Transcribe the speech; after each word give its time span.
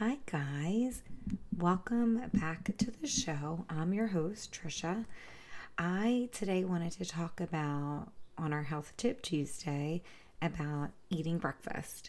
Hi, 0.00 0.16
guys. 0.24 1.02
Welcome 1.58 2.22
back 2.32 2.74
to 2.78 2.90
the 2.90 3.06
show. 3.06 3.66
I'm 3.68 3.92
your 3.92 4.06
host, 4.06 4.50
Trisha. 4.50 5.04
I 5.76 6.30
today 6.32 6.64
wanted 6.64 6.92
to 6.92 7.04
talk 7.04 7.38
about 7.38 8.06
on 8.38 8.54
our 8.54 8.62
Health 8.62 8.94
Tip 8.96 9.20
Tuesday 9.20 10.00
about 10.40 10.92
eating 11.10 11.36
breakfast. 11.36 12.08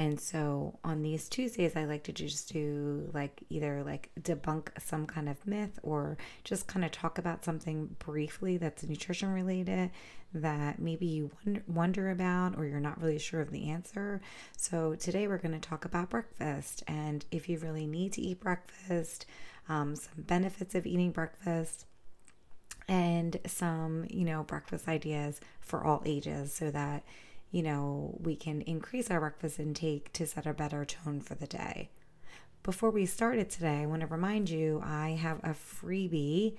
And 0.00 0.20
so 0.20 0.78
on 0.84 1.02
these 1.02 1.28
Tuesdays, 1.28 1.74
I 1.74 1.84
like 1.84 2.04
to 2.04 2.12
just 2.12 2.52
do 2.52 3.10
like 3.12 3.42
either 3.50 3.82
like 3.82 4.10
debunk 4.20 4.68
some 4.80 5.06
kind 5.06 5.28
of 5.28 5.44
myth 5.44 5.80
or 5.82 6.16
just 6.44 6.68
kind 6.68 6.84
of 6.84 6.92
talk 6.92 7.18
about 7.18 7.44
something 7.44 7.96
briefly 7.98 8.58
that's 8.58 8.84
nutrition 8.84 9.32
related 9.32 9.90
that 10.32 10.78
maybe 10.78 11.06
you 11.06 11.32
wonder 11.66 12.10
about 12.10 12.56
or 12.56 12.64
you're 12.64 12.78
not 12.78 13.00
really 13.02 13.18
sure 13.18 13.40
of 13.40 13.50
the 13.50 13.70
answer. 13.70 14.20
So 14.56 14.94
today 14.94 15.26
we're 15.26 15.38
going 15.38 15.58
to 15.58 15.68
talk 15.68 15.84
about 15.84 16.10
breakfast 16.10 16.84
and 16.86 17.24
if 17.32 17.48
you 17.48 17.58
really 17.58 17.86
need 17.86 18.12
to 18.12 18.22
eat 18.22 18.38
breakfast, 18.38 19.26
um, 19.68 19.96
some 19.96 20.12
benefits 20.18 20.76
of 20.76 20.86
eating 20.86 21.10
breakfast 21.10 21.86
and 22.86 23.36
some, 23.46 24.06
you 24.08 24.24
know, 24.24 24.44
breakfast 24.44 24.86
ideas 24.86 25.40
for 25.60 25.82
all 25.84 26.02
ages 26.06 26.52
so 26.54 26.70
that 26.70 27.02
you 27.50 27.62
know, 27.62 28.18
we 28.20 28.36
can 28.36 28.60
increase 28.62 29.10
our 29.10 29.20
breakfast 29.20 29.58
intake 29.58 30.12
to 30.12 30.26
set 30.26 30.46
a 30.46 30.52
better 30.52 30.84
tone 30.84 31.20
for 31.20 31.34
the 31.34 31.46
day. 31.46 31.90
Before 32.62 32.90
we 32.90 33.06
started 33.06 33.48
today, 33.48 33.80
I 33.80 33.86
want 33.86 34.02
to 34.02 34.06
remind 34.06 34.50
you 34.50 34.82
I 34.84 35.10
have 35.10 35.38
a 35.38 35.50
freebie 35.50 36.56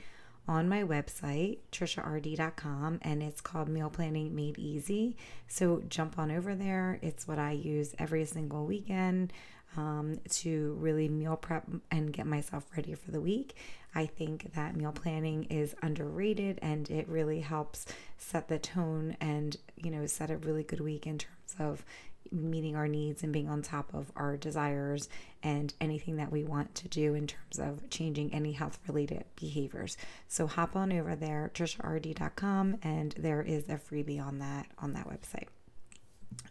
on 0.47 0.67
my 0.67 0.83
website, 0.83 1.59
trishard.com, 1.71 2.99
and 3.03 3.21
it's 3.21 3.41
called 3.41 3.69
Meal 3.69 3.91
Planning 3.91 4.35
Made 4.35 4.57
Easy. 4.57 5.15
So 5.47 5.83
jump 5.87 6.17
on 6.17 6.31
over 6.31 6.55
there. 6.55 6.97
It's 7.03 7.27
what 7.27 7.37
I 7.37 7.51
use 7.51 7.93
every 7.99 8.25
single 8.25 8.65
weekend 8.65 9.31
um, 9.77 10.19
to 10.29 10.75
really 10.79 11.07
meal 11.07 11.35
prep 11.35 11.67
and 11.91 12.11
get 12.11 12.25
myself 12.25 12.65
ready 12.75 12.93
for 12.93 13.11
the 13.11 13.21
week. 13.21 13.55
I 13.95 14.05
think 14.05 14.53
that 14.53 14.75
meal 14.75 14.91
planning 14.91 15.45
is 15.45 15.75
underrated 15.81 16.59
and 16.61 16.89
it 16.89 17.07
really 17.07 17.39
helps 17.39 17.85
set 18.17 18.47
the 18.47 18.59
tone 18.59 19.17
and, 19.19 19.55
you 19.75 19.89
know, 19.89 20.05
set 20.05 20.29
a 20.29 20.37
really 20.37 20.63
good 20.63 20.79
week 20.79 21.07
in 21.07 21.17
terms 21.17 21.55
of 21.59 21.83
meeting 22.31 22.75
our 22.75 22.87
needs 22.87 23.23
and 23.23 23.33
being 23.33 23.49
on 23.49 23.61
top 23.61 23.93
of 23.93 24.11
our 24.15 24.37
desires 24.37 25.09
and 25.41 25.73
anything 25.81 26.17
that 26.17 26.31
we 26.31 26.43
want 26.43 26.73
to 26.75 26.87
do 26.87 27.15
in 27.15 27.27
terms 27.27 27.59
of 27.59 27.89
changing 27.89 28.33
any 28.33 28.51
health 28.51 28.77
related 28.87 29.23
behaviors. 29.35 29.97
So 30.27 30.45
hop 30.45 30.75
on 30.75 30.91
over 30.91 31.15
there, 31.15 31.51
trishard.com, 31.53 32.77
and 32.83 33.13
there 33.17 33.41
is 33.41 33.67
a 33.69 33.77
freebie 33.77 34.23
on 34.23 34.39
that 34.39 34.67
on 34.77 34.93
that 34.93 35.07
website. 35.07 35.47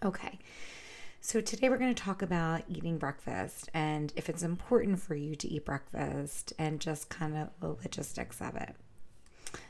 Okay. 0.04 0.38
So, 1.20 1.40
today 1.40 1.68
we're 1.68 1.78
going 1.78 1.94
to 1.94 2.02
talk 2.02 2.22
about 2.22 2.62
eating 2.68 2.96
breakfast 2.96 3.68
and 3.74 4.12
if 4.14 4.28
it's 4.28 4.44
important 4.44 5.00
for 5.00 5.16
you 5.16 5.34
to 5.34 5.48
eat 5.48 5.64
breakfast 5.64 6.52
and 6.58 6.80
just 6.80 7.10
kind 7.10 7.36
of 7.36 7.48
the 7.60 7.68
logistics 7.82 8.40
of 8.40 8.54
it. 8.54 8.76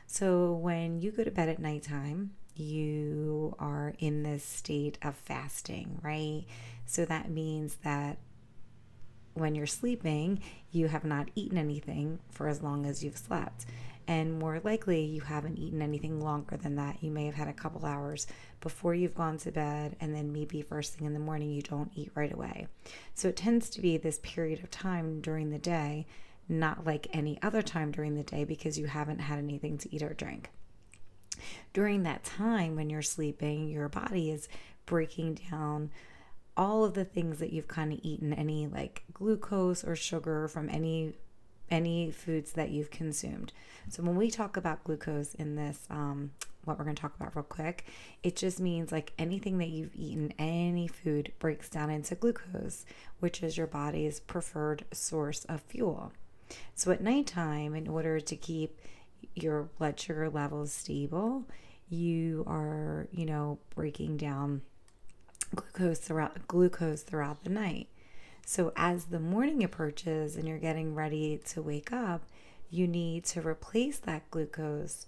So, 0.05 0.53
when 0.53 1.01
you 1.01 1.11
go 1.11 1.23
to 1.23 1.31
bed 1.31 1.49
at 1.49 1.59
nighttime, 1.59 2.31
you 2.55 3.55
are 3.59 3.93
in 3.97 4.21
this 4.23 4.43
state 4.43 4.99
of 5.01 5.15
fasting, 5.15 5.99
right? 6.03 6.45
So, 6.85 7.03
that 7.05 7.31
means 7.31 7.77
that 7.83 8.19
when 9.39 9.55
you're 9.55 9.65
sleeping, 9.65 10.41
you 10.71 10.87
have 10.87 11.03
not 11.03 11.29
eaten 11.35 11.57
anything 11.57 12.19
for 12.31 12.47
as 12.47 12.61
long 12.61 12.85
as 12.85 13.03
you've 13.03 13.17
slept 13.17 13.65
and 14.09 14.39
more 14.39 14.59
likely 14.63 15.01
you 15.01 15.21
haven't 15.21 15.59
eaten 15.59 15.83
anything 15.83 16.19
longer 16.19 16.57
than 16.57 16.77
that. 16.77 16.97
You 17.03 17.11
may 17.11 17.27
have 17.27 17.35
had 17.35 17.47
a 17.47 17.53
couple 17.53 17.85
hours 17.85 18.25
before 18.59 18.95
you've 18.95 19.13
gone 19.13 19.37
to 19.37 19.51
bed, 19.51 19.95
and 20.01 20.15
then 20.15 20.33
maybe 20.33 20.63
first 20.63 20.95
thing 20.95 21.05
in 21.05 21.13
the 21.13 21.19
morning 21.19 21.51
you 21.51 21.61
don't 21.61 21.91
eat 21.93 22.11
right 22.15 22.33
away. 22.33 22.65
So 23.13 23.27
it 23.27 23.37
tends 23.37 23.69
to 23.69 23.81
be 23.81 23.97
this 23.97 24.19
period 24.23 24.63
of 24.63 24.71
time 24.71 25.21
during 25.21 25.51
the 25.51 25.59
day, 25.59 26.07
not 26.49 26.87
like 26.87 27.05
any 27.13 27.39
other 27.43 27.61
time 27.61 27.91
during 27.91 28.15
the 28.15 28.23
day 28.23 28.45
because 28.45 28.79
you 28.79 28.87
haven't 28.87 29.19
had 29.19 29.37
anything 29.37 29.77
to 29.77 29.95
eat 29.95 30.01
or 30.01 30.15
drink. 30.15 30.49
During 31.71 32.01
that 32.01 32.23
time 32.23 32.75
when 32.75 32.89
you're 32.89 33.03
sleeping, 33.03 33.69
your 33.69 33.89
body 33.89 34.31
is 34.31 34.49
breaking 34.87 35.37
down 35.51 35.91
all 36.57 36.83
of 36.83 36.93
the 36.93 37.05
things 37.05 37.39
that 37.39 37.53
you've 37.53 37.67
kind 37.67 37.93
of 37.93 37.99
eaten, 38.03 38.33
any 38.33 38.67
like 38.67 39.03
glucose 39.13 39.83
or 39.83 39.95
sugar 39.95 40.47
from 40.47 40.69
any 40.69 41.13
any 41.71 42.09
foods 42.11 42.53
that 42.53 42.71
you've 42.71 42.91
consumed. 42.91 43.53
So 43.89 44.03
when 44.03 44.15
we 44.15 44.31
talk 44.31 44.57
about 44.57 44.83
glucose 44.83 45.35
in 45.35 45.55
this, 45.55 45.85
um, 45.89 46.31
what 46.65 46.77
we're 46.77 46.83
going 46.83 46.95
to 46.95 47.01
talk 47.01 47.15
about 47.15 47.35
real 47.35 47.43
quick, 47.43 47.85
it 48.23 48.35
just 48.35 48.59
means 48.59 48.91
like 48.91 49.13
anything 49.17 49.59
that 49.59 49.69
you've 49.69 49.95
eaten, 49.95 50.33
any 50.39 50.87
food 50.87 51.31
breaks 51.39 51.69
down 51.69 51.89
into 51.89 52.15
glucose, 52.15 52.85
which 53.19 53.43
is 53.43 53.57
your 53.57 53.67
body's 53.67 54.19
preferred 54.19 54.85
source 54.91 55.45
of 55.45 55.61
fuel. 55.61 56.11
So 56.75 56.91
at 56.91 57.01
nighttime, 57.01 57.75
in 57.75 57.87
order 57.87 58.19
to 58.19 58.35
keep 58.35 58.79
your 59.35 59.69
blood 59.77 59.99
sugar 59.99 60.29
levels 60.29 60.71
stable, 60.71 61.45
you 61.89 62.43
are, 62.47 63.07
you 63.11 63.25
know, 63.25 63.59
breaking 63.75 64.17
down 64.17 64.61
glucose 65.55 65.99
throughout 65.99 66.47
glucose 66.47 67.01
throughout 67.03 67.43
the 67.43 67.49
night. 67.49 67.87
So, 68.45 68.73
as 68.75 69.05
the 69.05 69.19
morning 69.19 69.63
approaches 69.63 70.35
and 70.35 70.47
you're 70.47 70.57
getting 70.57 70.95
ready 70.95 71.39
to 71.49 71.61
wake 71.61 71.91
up, 71.91 72.23
you 72.71 72.87
need 72.87 73.23
to 73.25 73.41
replace 73.41 73.99
that 73.99 74.29
glucose 74.31 75.05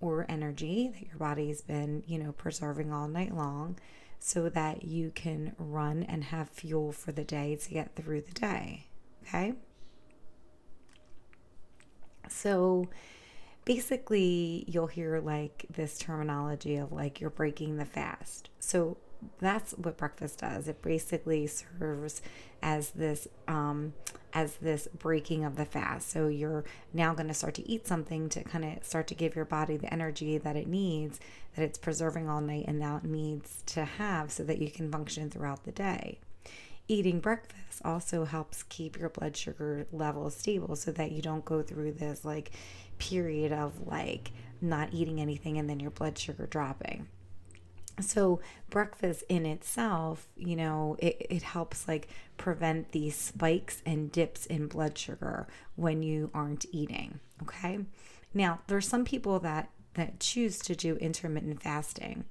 or 0.00 0.26
energy 0.28 0.88
that 0.88 1.06
your 1.06 1.16
body's 1.16 1.60
been, 1.60 2.02
you 2.06 2.18
know, 2.18 2.32
preserving 2.32 2.92
all 2.92 3.08
night 3.08 3.34
long 3.34 3.78
so 4.18 4.48
that 4.48 4.84
you 4.84 5.10
can 5.14 5.54
run 5.58 6.02
and 6.04 6.24
have 6.24 6.48
fuel 6.48 6.92
for 6.92 7.12
the 7.12 7.24
day 7.24 7.56
to 7.56 7.70
get 7.70 7.94
through 7.94 8.20
the 8.20 8.32
day. 8.32 8.86
Okay? 9.22 9.54
So, 12.28 12.88
basically, 13.64 14.64
you'll 14.66 14.86
hear 14.86 15.20
like 15.20 15.66
this 15.68 15.98
terminology 15.98 16.76
of 16.76 16.92
like 16.92 17.20
you're 17.20 17.30
breaking 17.30 17.76
the 17.76 17.84
fast. 17.84 18.50
So, 18.60 18.96
that's 19.38 19.72
what 19.72 19.96
breakfast 19.96 20.40
does. 20.40 20.68
It 20.68 20.82
basically 20.82 21.46
serves 21.46 22.22
as 22.62 22.90
this 22.90 23.28
um, 23.46 23.92
as 24.32 24.56
this 24.56 24.88
breaking 24.98 25.44
of 25.44 25.56
the 25.56 25.64
fast. 25.64 26.10
So 26.10 26.28
you're 26.28 26.64
now 26.92 27.14
going 27.14 27.28
to 27.28 27.34
start 27.34 27.54
to 27.54 27.68
eat 27.68 27.86
something 27.86 28.28
to 28.30 28.42
kind 28.42 28.64
of 28.64 28.84
start 28.84 29.06
to 29.08 29.14
give 29.14 29.36
your 29.36 29.44
body 29.44 29.76
the 29.76 29.92
energy 29.92 30.38
that 30.38 30.56
it 30.56 30.66
needs, 30.66 31.20
that 31.54 31.62
it's 31.62 31.78
preserving 31.78 32.28
all 32.28 32.40
night 32.40 32.64
and 32.66 32.78
now 32.78 32.96
it 32.96 33.04
needs 33.04 33.62
to 33.66 33.84
have 33.84 34.32
so 34.32 34.42
that 34.44 34.58
you 34.58 34.70
can 34.70 34.90
function 34.90 35.30
throughout 35.30 35.64
the 35.64 35.72
day. 35.72 36.18
Eating 36.88 37.20
breakfast 37.20 37.80
also 37.84 38.24
helps 38.24 38.62
keep 38.64 38.98
your 38.98 39.08
blood 39.08 39.36
sugar 39.36 39.86
levels 39.92 40.36
stable 40.36 40.76
so 40.76 40.90
that 40.92 41.12
you 41.12 41.22
don't 41.22 41.44
go 41.44 41.62
through 41.62 41.92
this 41.92 42.24
like 42.24 42.50
period 42.98 43.52
of 43.52 43.86
like 43.86 44.32
not 44.60 44.88
eating 44.92 45.20
anything 45.20 45.58
and 45.58 45.68
then 45.70 45.80
your 45.80 45.90
blood 45.90 46.18
sugar 46.18 46.46
dropping 46.46 47.06
so 48.00 48.40
breakfast 48.70 49.22
in 49.28 49.46
itself 49.46 50.26
you 50.36 50.56
know 50.56 50.96
it, 50.98 51.26
it 51.30 51.42
helps 51.42 51.86
like 51.86 52.08
prevent 52.36 52.90
these 52.92 53.16
spikes 53.16 53.82
and 53.86 54.10
dips 54.10 54.46
in 54.46 54.66
blood 54.66 54.98
sugar 54.98 55.46
when 55.76 56.02
you 56.02 56.30
aren't 56.34 56.66
eating 56.72 57.20
okay? 57.42 57.78
Now 58.32 58.60
there's 58.66 58.88
some 58.88 59.04
people 59.04 59.38
that 59.40 59.70
that 59.94 60.20
choose 60.20 60.58
to 60.58 60.74
do 60.74 60.96
intermittent 60.96 61.62
fasting 61.62 62.24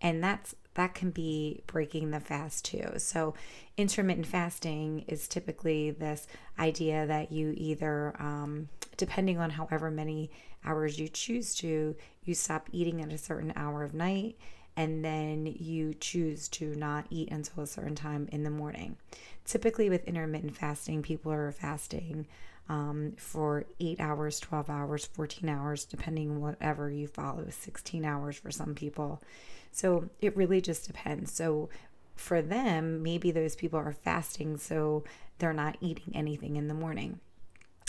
and 0.00 0.22
that's 0.22 0.54
that 0.74 0.94
can 0.94 1.10
be 1.10 1.62
breaking 1.66 2.10
the 2.10 2.20
fast 2.20 2.66
too. 2.66 2.86
So 2.98 3.32
intermittent 3.78 4.26
fasting 4.26 5.04
is 5.08 5.26
typically 5.26 5.90
this 5.90 6.26
idea 6.58 7.06
that 7.06 7.32
you 7.32 7.54
either 7.56 8.14
um, 8.18 8.68
depending 8.98 9.38
on 9.38 9.50
however 9.50 9.90
many 9.90 10.30
hours 10.64 10.98
you 10.98 11.08
choose 11.08 11.54
to 11.54 11.96
you 12.24 12.34
stop 12.34 12.68
eating 12.72 13.00
at 13.00 13.12
a 13.12 13.18
certain 13.18 13.52
hour 13.56 13.84
of 13.84 13.94
night 13.94 14.36
and 14.76 15.04
then 15.04 15.46
you 15.46 15.94
choose 15.94 16.48
to 16.48 16.74
not 16.74 17.06
eat 17.10 17.30
until 17.30 17.62
a 17.62 17.66
certain 17.66 17.94
time 17.94 18.28
in 18.30 18.44
the 18.44 18.50
morning. 18.50 18.96
Typically, 19.44 19.88
with 19.88 20.04
intermittent 20.04 20.56
fasting, 20.56 21.02
people 21.02 21.32
are 21.32 21.52
fasting 21.52 22.26
um, 22.68 23.12
for 23.16 23.64
eight 23.80 24.00
hours, 24.00 24.40
12 24.40 24.68
hours, 24.68 25.06
14 25.06 25.48
hours, 25.48 25.84
depending 25.84 26.40
whatever 26.40 26.90
you 26.90 27.06
follow, 27.06 27.46
16 27.48 28.04
hours 28.04 28.36
for 28.36 28.50
some 28.50 28.74
people. 28.74 29.22
So 29.70 30.08
it 30.20 30.36
really 30.36 30.60
just 30.60 30.86
depends. 30.86 31.32
So 31.32 31.68
for 32.16 32.42
them, 32.42 33.02
maybe 33.02 33.30
those 33.30 33.56
people 33.56 33.78
are 33.78 33.92
fasting 33.92 34.56
so 34.56 35.04
they're 35.38 35.52
not 35.52 35.76
eating 35.80 36.12
anything 36.14 36.56
in 36.56 36.68
the 36.68 36.74
morning. 36.74 37.20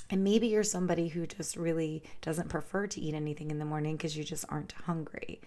And 0.10 0.24
maybe 0.24 0.48
you're 0.48 0.64
somebody 0.64 1.10
who 1.10 1.26
just 1.26 1.58
really 1.58 2.04
doesn't 2.22 2.50
prefer 2.50 2.88
to 2.88 3.02
eat 3.02 3.14
anything 3.14 3.52
in 3.52 3.60
the 3.60 3.66
morning 3.66 3.98
because 3.98 4.16
you 4.16 4.24
just 4.24 4.46
aren't 4.48 4.74
hungry. 4.86 5.42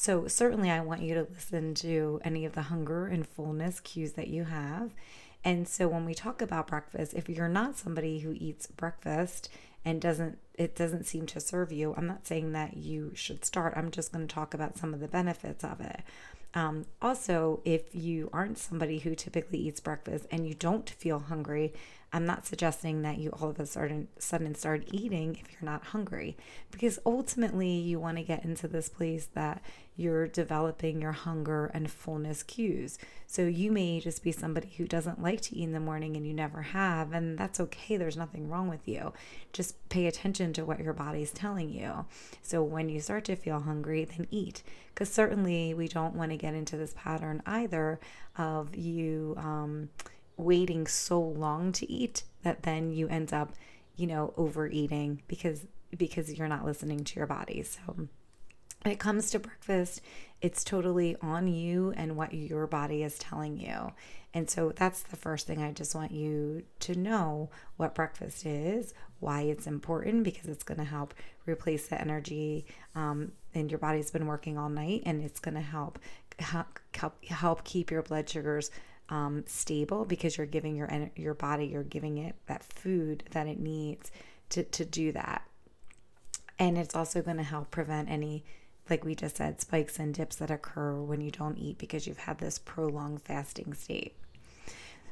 So, 0.00 0.28
certainly, 0.28 0.70
I 0.70 0.80
want 0.80 1.02
you 1.02 1.14
to 1.14 1.26
listen 1.28 1.74
to 1.74 2.20
any 2.22 2.44
of 2.44 2.52
the 2.52 2.62
hunger 2.62 3.08
and 3.08 3.26
fullness 3.26 3.80
cues 3.80 4.12
that 4.12 4.28
you 4.28 4.44
have. 4.44 4.94
And 5.42 5.66
so, 5.66 5.88
when 5.88 6.04
we 6.04 6.14
talk 6.14 6.40
about 6.40 6.68
breakfast, 6.68 7.14
if 7.14 7.28
you're 7.28 7.48
not 7.48 7.76
somebody 7.76 8.20
who 8.20 8.32
eats 8.38 8.68
breakfast 8.68 9.48
and 9.84 10.00
doesn't, 10.00 10.38
it 10.54 10.76
doesn't 10.76 11.06
seem 11.06 11.26
to 11.26 11.40
serve 11.40 11.72
you, 11.72 11.96
I'm 11.96 12.06
not 12.06 12.28
saying 12.28 12.52
that 12.52 12.76
you 12.76 13.10
should 13.16 13.44
start. 13.44 13.74
I'm 13.76 13.90
just 13.90 14.12
going 14.12 14.28
to 14.28 14.32
talk 14.32 14.54
about 14.54 14.78
some 14.78 14.94
of 14.94 15.00
the 15.00 15.08
benefits 15.08 15.64
of 15.64 15.80
it. 15.80 16.02
Um, 16.54 16.86
also, 17.02 17.60
if 17.64 17.92
you 17.92 18.30
aren't 18.32 18.58
somebody 18.58 19.00
who 19.00 19.16
typically 19.16 19.58
eats 19.58 19.80
breakfast 19.80 20.26
and 20.30 20.46
you 20.46 20.54
don't 20.54 20.88
feel 20.88 21.18
hungry 21.18 21.72
I'm 22.12 22.24
not 22.24 22.46
suggesting 22.46 23.02
that 23.02 23.18
you 23.18 23.30
all 23.30 23.50
of 23.50 23.60
a 23.60 23.66
sudden, 23.66 24.08
sudden 24.18 24.54
start 24.54 24.88
eating 24.92 25.36
if 25.36 25.52
you're 25.52 25.70
not 25.70 25.84
hungry, 25.84 26.36
because 26.70 26.98
ultimately 27.04 27.70
you 27.70 28.00
want 28.00 28.16
to 28.16 28.22
get 28.22 28.44
into 28.44 28.66
this 28.66 28.88
place 28.88 29.26
that 29.34 29.62
you're 29.94 30.28
developing 30.28 31.02
your 31.02 31.12
hunger 31.12 31.66
and 31.74 31.90
fullness 31.90 32.42
cues. 32.42 32.98
So 33.26 33.42
you 33.42 33.70
may 33.72 34.00
just 34.00 34.22
be 34.22 34.32
somebody 34.32 34.72
who 34.76 34.86
doesn't 34.86 35.20
like 35.20 35.40
to 35.42 35.56
eat 35.56 35.64
in 35.64 35.72
the 35.72 35.80
morning 35.80 36.16
and 36.16 36.26
you 36.26 36.32
never 36.32 36.62
have, 36.62 37.12
and 37.12 37.36
that's 37.36 37.60
okay. 37.60 37.96
There's 37.96 38.16
nothing 38.16 38.48
wrong 38.48 38.68
with 38.68 38.86
you. 38.88 39.12
Just 39.52 39.88
pay 39.88 40.06
attention 40.06 40.52
to 40.54 40.64
what 40.64 40.80
your 40.80 40.94
body's 40.94 41.32
telling 41.32 41.68
you. 41.68 42.06
So 42.42 42.62
when 42.62 42.88
you 42.88 43.00
start 43.00 43.24
to 43.24 43.36
feel 43.36 43.60
hungry, 43.60 44.04
then 44.04 44.28
eat. 44.30 44.62
Because 44.94 45.12
certainly 45.12 45.74
we 45.74 45.88
don't 45.88 46.14
want 46.14 46.30
to 46.30 46.36
get 46.36 46.54
into 46.54 46.76
this 46.76 46.94
pattern 46.96 47.42
either 47.44 48.00
of 48.36 48.76
you 48.76 49.34
um, 49.36 49.90
waiting 50.38 50.86
so 50.86 51.20
long 51.20 51.72
to 51.72 51.90
eat 51.90 52.22
that 52.42 52.62
then 52.62 52.92
you 52.92 53.08
end 53.08 53.32
up, 53.32 53.52
you 53.96 54.06
know, 54.06 54.32
overeating 54.36 55.22
because 55.28 55.66
because 55.96 56.34
you're 56.34 56.48
not 56.48 56.64
listening 56.64 57.02
to 57.02 57.16
your 57.16 57.26
body. 57.26 57.62
So 57.62 57.80
when 58.82 58.92
it 58.92 59.00
comes 59.00 59.30
to 59.30 59.38
breakfast, 59.38 60.00
it's 60.40 60.62
totally 60.62 61.16
on 61.20 61.48
you 61.48 61.92
and 61.96 62.16
what 62.16 62.32
your 62.32 62.66
body 62.66 63.02
is 63.02 63.18
telling 63.18 63.58
you. 63.58 63.92
And 64.34 64.48
so 64.48 64.72
that's 64.76 65.02
the 65.02 65.16
first 65.16 65.46
thing 65.46 65.62
I 65.62 65.72
just 65.72 65.94
want 65.94 66.12
you 66.12 66.62
to 66.80 66.94
know 66.94 67.50
what 67.76 67.94
breakfast 67.94 68.44
is, 68.44 68.92
why 69.20 69.42
it's 69.42 69.66
important, 69.66 70.22
because 70.22 70.46
it's 70.46 70.62
going 70.62 70.78
to 70.78 70.84
help 70.84 71.14
replace 71.46 71.88
the 71.88 72.00
energy. 72.00 72.66
Um, 72.94 73.32
and 73.54 73.70
your 73.70 73.78
body's 73.78 74.10
been 74.10 74.26
working 74.26 74.58
all 74.58 74.68
night, 74.68 75.02
and 75.06 75.22
it's 75.22 75.40
going 75.40 75.54
to 75.54 75.60
help, 75.60 75.98
help 76.38 76.78
help 77.26 77.64
keep 77.64 77.90
your 77.90 78.02
blood 78.02 78.28
sugars 78.28 78.70
um, 79.10 79.44
stable 79.46 80.04
because 80.04 80.36
you're 80.36 80.46
giving 80.46 80.76
your 80.76 81.10
your 81.16 81.34
body, 81.34 81.66
you're 81.66 81.82
giving 81.82 82.18
it 82.18 82.36
that 82.46 82.62
food 82.62 83.24
that 83.30 83.46
it 83.46 83.58
needs 83.58 84.10
to 84.50 84.64
to 84.64 84.84
do 84.84 85.12
that. 85.12 85.42
And 86.58 86.76
it's 86.76 86.94
also 86.94 87.22
going 87.22 87.36
to 87.36 87.42
help 87.44 87.70
prevent 87.70 88.10
any 88.10 88.44
like 88.90 89.04
we 89.04 89.14
just 89.14 89.36
said, 89.36 89.60
spikes 89.60 89.98
and 89.98 90.14
dips 90.14 90.36
that 90.36 90.50
occur 90.50 90.94
when 90.94 91.20
you 91.20 91.30
don't 91.30 91.58
eat 91.58 91.78
because 91.78 92.06
you've 92.06 92.18
had 92.18 92.38
this 92.38 92.58
prolonged 92.58 93.22
fasting 93.22 93.74
state. 93.74 94.14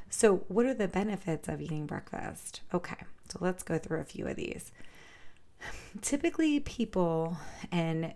So, 0.09 0.37
what 0.47 0.65
are 0.65 0.73
the 0.73 0.87
benefits 0.87 1.47
of 1.47 1.61
eating 1.61 1.85
breakfast? 1.85 2.61
Okay, 2.73 2.95
so 3.29 3.39
let's 3.41 3.63
go 3.63 3.77
through 3.77 3.99
a 3.99 4.05
few 4.05 4.25
of 4.27 4.35
these. 4.35 4.71
Typically, 6.01 6.59
people 6.59 7.37
and 7.71 8.13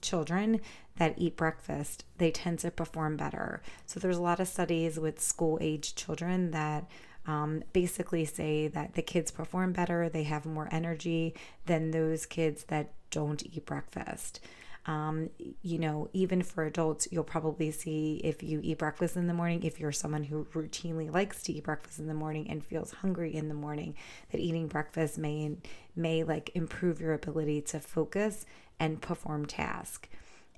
children 0.00 0.60
that 0.96 1.14
eat 1.16 1.36
breakfast, 1.36 2.04
they 2.18 2.30
tend 2.30 2.58
to 2.60 2.70
perform 2.70 3.16
better. 3.16 3.62
So, 3.86 4.00
there's 4.00 4.18
a 4.18 4.22
lot 4.22 4.40
of 4.40 4.48
studies 4.48 4.98
with 4.98 5.20
school 5.20 5.58
age 5.60 5.94
children 5.94 6.50
that 6.50 6.88
um, 7.26 7.62
basically 7.72 8.24
say 8.24 8.68
that 8.68 8.94
the 8.94 9.02
kids 9.02 9.30
perform 9.30 9.72
better, 9.72 10.08
they 10.08 10.24
have 10.24 10.46
more 10.46 10.68
energy 10.72 11.34
than 11.66 11.90
those 11.90 12.26
kids 12.26 12.64
that 12.64 12.92
don't 13.10 13.44
eat 13.44 13.66
breakfast. 13.66 14.40
Um, 14.86 15.28
you 15.62 15.78
know, 15.78 16.08
even 16.14 16.42
for 16.42 16.64
adults, 16.64 17.06
you'll 17.10 17.22
probably 17.22 17.70
see 17.70 18.20
if 18.24 18.42
you 18.42 18.60
eat 18.62 18.78
breakfast 18.78 19.14
in 19.14 19.26
the 19.26 19.34
morning, 19.34 19.62
if 19.62 19.78
you're 19.78 19.92
someone 19.92 20.24
who 20.24 20.46
routinely 20.54 21.12
likes 21.12 21.42
to 21.44 21.52
eat 21.52 21.64
breakfast 21.64 21.98
in 21.98 22.06
the 22.06 22.14
morning 22.14 22.48
and 22.48 22.64
feels 22.64 22.92
hungry 22.92 23.34
in 23.34 23.48
the 23.48 23.54
morning, 23.54 23.94
that 24.32 24.40
eating 24.40 24.68
breakfast 24.68 25.18
may 25.18 25.56
may 25.94 26.24
like 26.24 26.50
improve 26.54 27.00
your 27.00 27.12
ability 27.12 27.60
to 27.60 27.78
focus 27.78 28.46
and 28.80 29.00
perform 29.00 29.46
task. 29.46 30.08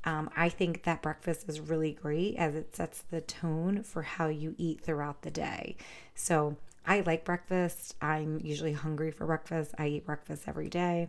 Um, 0.05 0.31
I 0.37 0.49
think 0.49 0.85
that 0.85 1.03
breakfast 1.03 1.49
is 1.49 1.61
really 1.61 1.93
great 1.93 2.37
as 2.37 2.55
it 2.55 2.75
sets 2.75 3.03
the 3.11 3.21
tone 3.21 3.83
for 3.83 4.03
how 4.03 4.29
you 4.29 4.55
eat 4.57 4.81
throughout 4.81 5.23
the 5.23 5.31
day. 5.31 5.77
So 6.15 6.57
I 6.87 7.01
like 7.01 7.25
breakfast. 7.25 7.95
I'm 8.01 8.41
usually 8.43 8.73
hungry 8.73 9.11
for 9.11 9.27
breakfast. 9.27 9.75
I 9.79 9.89
eat 9.89 10.07
breakfast 10.07 10.45
every 10.47 10.69
day. 10.69 11.09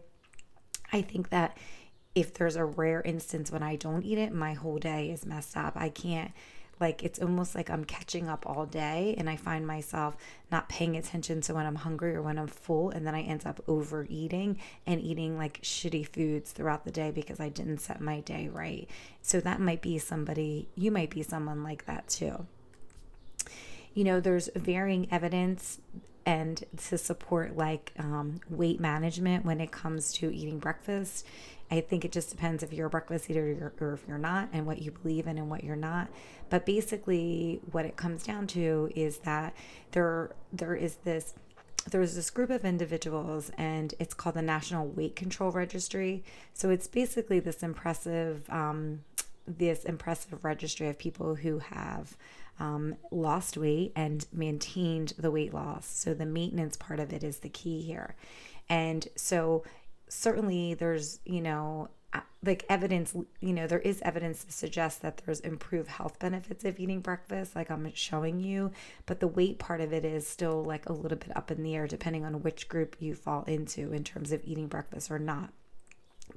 I 0.92 1.01
think 1.01 1.30
that 1.30 1.57
if 2.13 2.36
there's 2.36 2.56
a 2.56 2.65
rare 2.65 3.01
instance 3.01 3.51
when 3.51 3.63
I 3.63 3.75
don't 3.75 4.04
eat 4.04 4.19
it, 4.19 4.33
my 4.33 4.54
whole 4.54 4.77
day 4.77 5.10
is 5.10 5.25
messed 5.25 5.57
up. 5.57 5.74
I 5.75 5.89
can't 5.89 6.31
like 6.79 7.03
it's 7.03 7.19
almost 7.19 7.55
like 7.55 7.69
I'm 7.69 7.85
catching 7.85 8.27
up 8.27 8.45
all 8.45 8.65
day 8.65 9.15
and 9.17 9.29
I 9.29 9.35
find 9.35 9.65
myself 9.65 10.17
not 10.51 10.69
paying 10.69 10.97
attention 10.97 11.41
to 11.41 11.53
when 11.53 11.65
I'm 11.65 11.75
hungry 11.75 12.15
or 12.15 12.21
when 12.21 12.37
I'm 12.37 12.47
full 12.47 12.89
and 12.89 13.05
then 13.05 13.15
I 13.15 13.21
end 13.21 13.45
up 13.45 13.61
overeating 13.67 14.59
and 14.85 15.01
eating 15.01 15.37
like 15.37 15.61
shitty 15.61 16.07
foods 16.07 16.51
throughout 16.51 16.83
the 16.83 16.91
day 16.91 17.11
because 17.11 17.39
I 17.39 17.49
didn't 17.49 17.79
set 17.79 18.01
my 18.01 18.19
day 18.21 18.49
right. 18.49 18.89
So 19.21 19.39
that 19.41 19.59
might 19.59 19.81
be 19.81 19.97
somebody 19.97 20.67
you 20.75 20.91
might 20.91 21.09
be 21.09 21.23
someone 21.23 21.63
like 21.63 21.85
that 21.85 22.07
too. 22.07 22.45
You 23.93 24.03
know, 24.03 24.19
there's 24.19 24.49
varying 24.55 25.07
evidence 25.11 25.79
and 26.25 26.63
to 26.87 26.97
support 26.97 27.57
like 27.57 27.91
um, 27.99 28.39
weight 28.49 28.79
management 28.79 29.45
when 29.45 29.59
it 29.59 29.71
comes 29.71 30.13
to 30.13 30.33
eating 30.33 30.57
breakfast 30.59 31.25
I 31.73 31.81
think 31.81 32.05
it 32.05 32.11
just 32.11 32.29
depends 32.29 32.61
if 32.61 32.71
you're 32.71 32.85
a 32.85 32.89
breakfast 32.89 33.31
eater 33.31 33.73
or 33.81 33.93
if 33.93 34.07
you're 34.07 34.19
not, 34.19 34.49
and 34.53 34.67
what 34.67 34.79
you 34.83 34.91
believe 34.91 35.25
in 35.25 35.39
and 35.39 35.49
what 35.49 35.63
you're 35.63 35.75
not. 35.75 36.07
But 36.51 36.67
basically, 36.67 37.61
what 37.71 37.83
it 37.83 37.97
comes 37.97 38.21
down 38.21 38.45
to 38.47 38.91
is 38.95 39.17
that 39.19 39.55
there 39.91 40.35
there 40.51 40.75
is 40.75 40.97
this 40.97 41.33
there's 41.89 42.13
this 42.13 42.29
group 42.29 42.51
of 42.51 42.63
individuals 42.63 43.51
and 43.57 43.95
it's 43.99 44.13
called 44.13 44.35
the 44.35 44.41
national 44.43 44.87
weight 44.87 45.15
control 45.15 45.51
registry. 45.51 46.23
So 46.53 46.69
it's 46.69 46.85
basically 46.85 47.39
this 47.39 47.63
impressive 47.63 48.47
um, 48.51 48.99
this 49.47 49.83
impressive 49.83 50.45
registry 50.45 50.89
of 50.89 50.99
people 50.99 51.33
who 51.33 51.57
have 51.57 52.15
um, 52.59 52.97
lost 53.09 53.57
weight 53.57 53.93
and 53.95 54.27
maintained 54.31 55.13
the 55.17 55.31
weight 55.31 55.55
loss. 55.55 55.87
So 55.87 56.13
the 56.13 56.27
maintenance 56.27 56.77
part 56.77 56.99
of 56.99 57.11
it 57.11 57.23
is 57.23 57.39
the 57.39 57.49
key 57.49 57.81
here. 57.81 58.15
And 58.69 59.07
so 59.15 59.63
certainly 60.13 60.74
there's, 60.74 61.19
you 61.25 61.42
know, 61.42 61.89
like 62.45 62.65
evidence, 62.69 63.15
you 63.39 63.54
know, 63.54 63.68
there 63.68 63.80
is 63.80 64.01
evidence 64.04 64.44
to 64.44 64.51
suggest 64.51 65.01
that 65.01 65.21
there's 65.25 65.39
improved 65.39 65.89
health 65.89 66.19
benefits 66.19 66.63
of 66.65 66.80
eating 66.80 67.00
breakfast, 67.00 67.56
like 67.56 67.71
I'm 67.71 67.89
showing 67.95 68.39
you, 68.39 68.71
but 69.06 69.19
the 69.19 69.27
weight 69.27 69.60
part 69.60 69.81
of 69.81 69.94
it 69.94 70.06
is 70.06 70.27
still 70.27 70.63
like 70.63 70.88
a 70.88 70.94
little 70.94 71.18
bit 71.18 71.36
up 71.36 71.50
in 71.50 71.63
the 71.63 71.75
air 71.75 71.88
depending 71.88 72.25
on 72.25 72.44
which 72.44 72.68
group 72.68 72.95
you 73.00 73.15
fall 73.15 73.44
into 73.45 73.94
in 73.94 74.04
terms 74.04 74.31
of 74.31 74.44
eating 74.44 74.68
breakfast 74.68 75.10
or 75.10 75.19
not. 75.19 75.51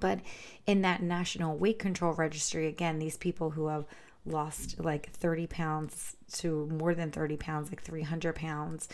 But 0.00 0.20
in 0.67 0.82
that 0.82 1.02
national 1.02 1.56
weight 1.56 1.78
control 1.78 2.12
registry, 2.12 2.67
again, 2.67 2.99
these 2.99 3.17
people 3.17 3.50
who 3.50 3.69
have 3.69 3.84
lost 4.25 4.81
like 4.81 5.11
30 5.11 5.46
pounds 5.46 6.17
to 6.32 6.67
more 6.67 6.94
than 6.94 7.11
30 7.11 7.37
pounds, 7.37 7.70
like 7.70 7.82
300 7.82 8.34
pounds, 8.34 8.88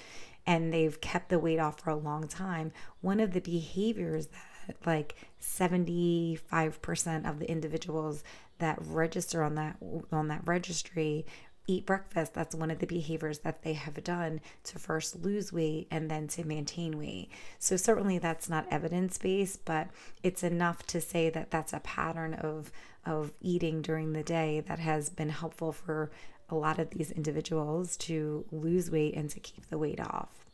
and 0.46 0.72
they've 0.72 1.01
kept 1.01 1.29
the 1.29 1.39
weight 1.39 1.58
off 1.58 1.81
for 1.81 1.91
a 1.91 1.96
long 1.96 2.27
time, 2.27 2.72
one 3.01 3.20
of 3.20 3.32
the 3.32 3.41
behaviors 3.41 4.27
that 4.27 4.51
like 4.84 5.16
75% 5.40 7.28
of 7.28 7.38
the 7.38 7.50
individuals 7.50 8.24
that 8.58 8.78
register 8.81 9.42
on 9.42 9.54
that 9.56 9.76
on 10.12 10.28
that 10.28 10.42
registry 10.44 11.26
eat 11.66 11.86
breakfast. 11.86 12.34
That's 12.34 12.54
one 12.54 12.70
of 12.70 12.81
the 12.81 12.86
behaviors 12.86 13.40
that 13.40 13.62
they 13.62 13.74
have 13.74 14.02
done 14.02 14.40
to 14.64 14.78
first 14.78 15.22
lose 15.22 15.52
weight 15.52 15.86
and 15.90 16.10
then 16.10 16.26
to 16.28 16.44
maintain 16.44 16.98
weight. 16.98 17.31
So 17.58 17.76
certainly 17.76 18.19
that's 18.19 18.48
not 18.48 18.66
evidence 18.70 19.19
based 19.19 19.64
but 19.64 19.88
it's 20.22 20.42
enough 20.42 20.86
to 20.88 21.00
say 21.00 21.31
that 21.31 21.50
that's 21.50 21.72
a 21.72 21.81
pattern 21.81 22.34
of 22.34 22.72
of 23.04 23.32
eating 23.40 23.82
during 23.82 24.12
the 24.12 24.22
day 24.22 24.60
that 24.69 24.78
has 24.78 25.10
been 25.10 25.31
helpful 25.31 25.72
for 25.72 26.10
a 26.48 26.54
lot 26.54 26.78
of 26.78 26.90
these 26.90 27.10
individuals 27.10 27.96
to 27.96 28.44
lose 28.52 28.90
weight 28.90 29.14
and 29.14 29.31
to 29.31 29.40
keep 29.40 29.69
the 29.70 29.78
weight 29.78 30.00
off. 30.00 30.44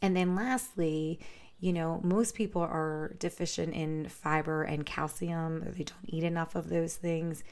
And 0.00 0.16
then 0.16 0.34
lastly 0.34 1.18
you 1.60 1.72
know, 1.72 2.00
most 2.02 2.34
people 2.34 2.62
are 2.62 3.14
deficient 3.18 3.74
in 3.74 4.08
fiber 4.08 4.62
and 4.62 4.84
calcium, 4.84 5.60
they 5.76 5.84
don't 5.84 6.04
eat 6.06 6.22
enough 6.22 6.54
of 6.54 6.68
those 6.68 6.96
things. 6.96 7.42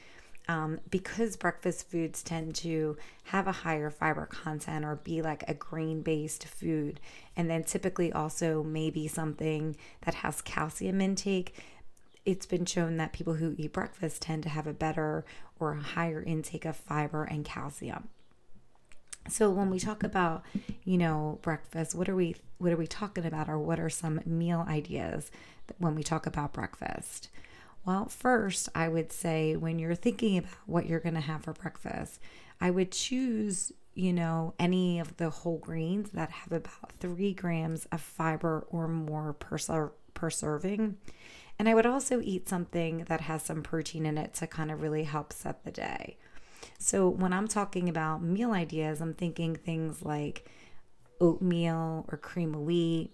Um, 0.47 0.79
because 0.91 1.37
breakfast 1.37 1.89
foods 1.89 2.21
tend 2.21 2.53
to 2.57 2.97
have 3.23 3.47
a 3.47 3.51
higher 3.51 3.89
fiber 3.89 4.27
content 4.27 4.85
or 4.85 4.97
be 4.97 5.23
like 5.23 5.43
a 5.47 5.55
grain 5.55 6.03
based 6.03 6.45
food, 6.45 6.99
and 7.35 7.49
then 7.49 7.63
typically 7.63 8.13
also 8.13 8.61
maybe 8.61 9.07
something 9.07 9.75
that 10.05 10.13
has 10.15 10.43
calcium 10.43 11.01
intake, 11.01 11.55
it's 12.25 12.45
been 12.45 12.65
shown 12.65 12.97
that 12.97 13.13
people 13.13 13.35
who 13.35 13.55
eat 13.57 13.73
breakfast 13.73 14.21
tend 14.21 14.43
to 14.43 14.49
have 14.49 14.67
a 14.67 14.73
better 14.73 15.25
or 15.59 15.73
a 15.73 15.81
higher 15.81 16.21
intake 16.21 16.65
of 16.65 16.75
fiber 16.75 17.23
and 17.23 17.43
calcium. 17.43 18.09
So 19.27 19.49
when 19.49 19.69
we 19.69 19.79
talk 19.79 20.03
about, 20.03 20.43
you 20.83 20.97
know, 20.97 21.39
breakfast, 21.41 21.95
what 21.95 22.07
are 22.09 22.15
we 22.15 22.35
what 22.57 22.71
are 22.71 22.77
we 22.77 22.87
talking 22.87 23.25
about 23.25 23.49
or 23.49 23.59
what 23.59 23.79
are 23.79 23.89
some 23.89 24.21
meal 24.25 24.65
ideas 24.67 25.29
when 25.77 25.95
we 25.95 26.03
talk 26.03 26.25
about 26.25 26.53
breakfast? 26.53 27.29
Well, 27.85 28.07
first, 28.07 28.69
I 28.73 28.87
would 28.87 29.11
say 29.11 29.55
when 29.55 29.77
you're 29.77 29.95
thinking 29.95 30.37
about 30.37 30.51
what 30.65 30.85
you're 30.87 30.99
going 30.99 31.15
to 31.15 31.21
have 31.21 31.43
for 31.43 31.53
breakfast, 31.53 32.19
I 32.59 32.71
would 32.71 32.91
choose, 32.91 33.71
you 33.93 34.13
know, 34.13 34.53
any 34.57 34.99
of 34.99 35.17
the 35.17 35.29
whole 35.29 35.57
grains 35.59 36.11
that 36.11 36.31
have 36.31 36.51
about 36.51 36.91
3 36.99 37.33
grams 37.33 37.85
of 37.91 38.01
fiber 38.01 38.65
or 38.69 38.87
more 38.87 39.33
per 39.33 39.57
ser- 39.57 39.93
per 40.13 40.29
serving. 40.29 40.97
And 41.59 41.69
I 41.69 41.73
would 41.73 41.85
also 41.85 42.21
eat 42.21 42.49
something 42.49 43.05
that 43.07 43.21
has 43.21 43.43
some 43.43 43.63
protein 43.63 44.05
in 44.05 44.17
it 44.17 44.33
to 44.35 44.47
kind 44.47 44.71
of 44.71 44.81
really 44.81 45.03
help 45.03 45.31
set 45.31 45.63
the 45.63 45.71
day. 45.71 46.17
So 46.77 47.09
when 47.09 47.33
I'm 47.33 47.47
talking 47.47 47.89
about 47.89 48.21
meal 48.21 48.51
ideas, 48.51 49.01
I'm 49.01 49.13
thinking 49.13 49.55
things 49.55 50.03
like 50.03 50.49
oatmeal 51.19 52.05
or 52.09 52.17
cream 52.17 52.53
of 52.53 52.61
wheat. 52.61 53.11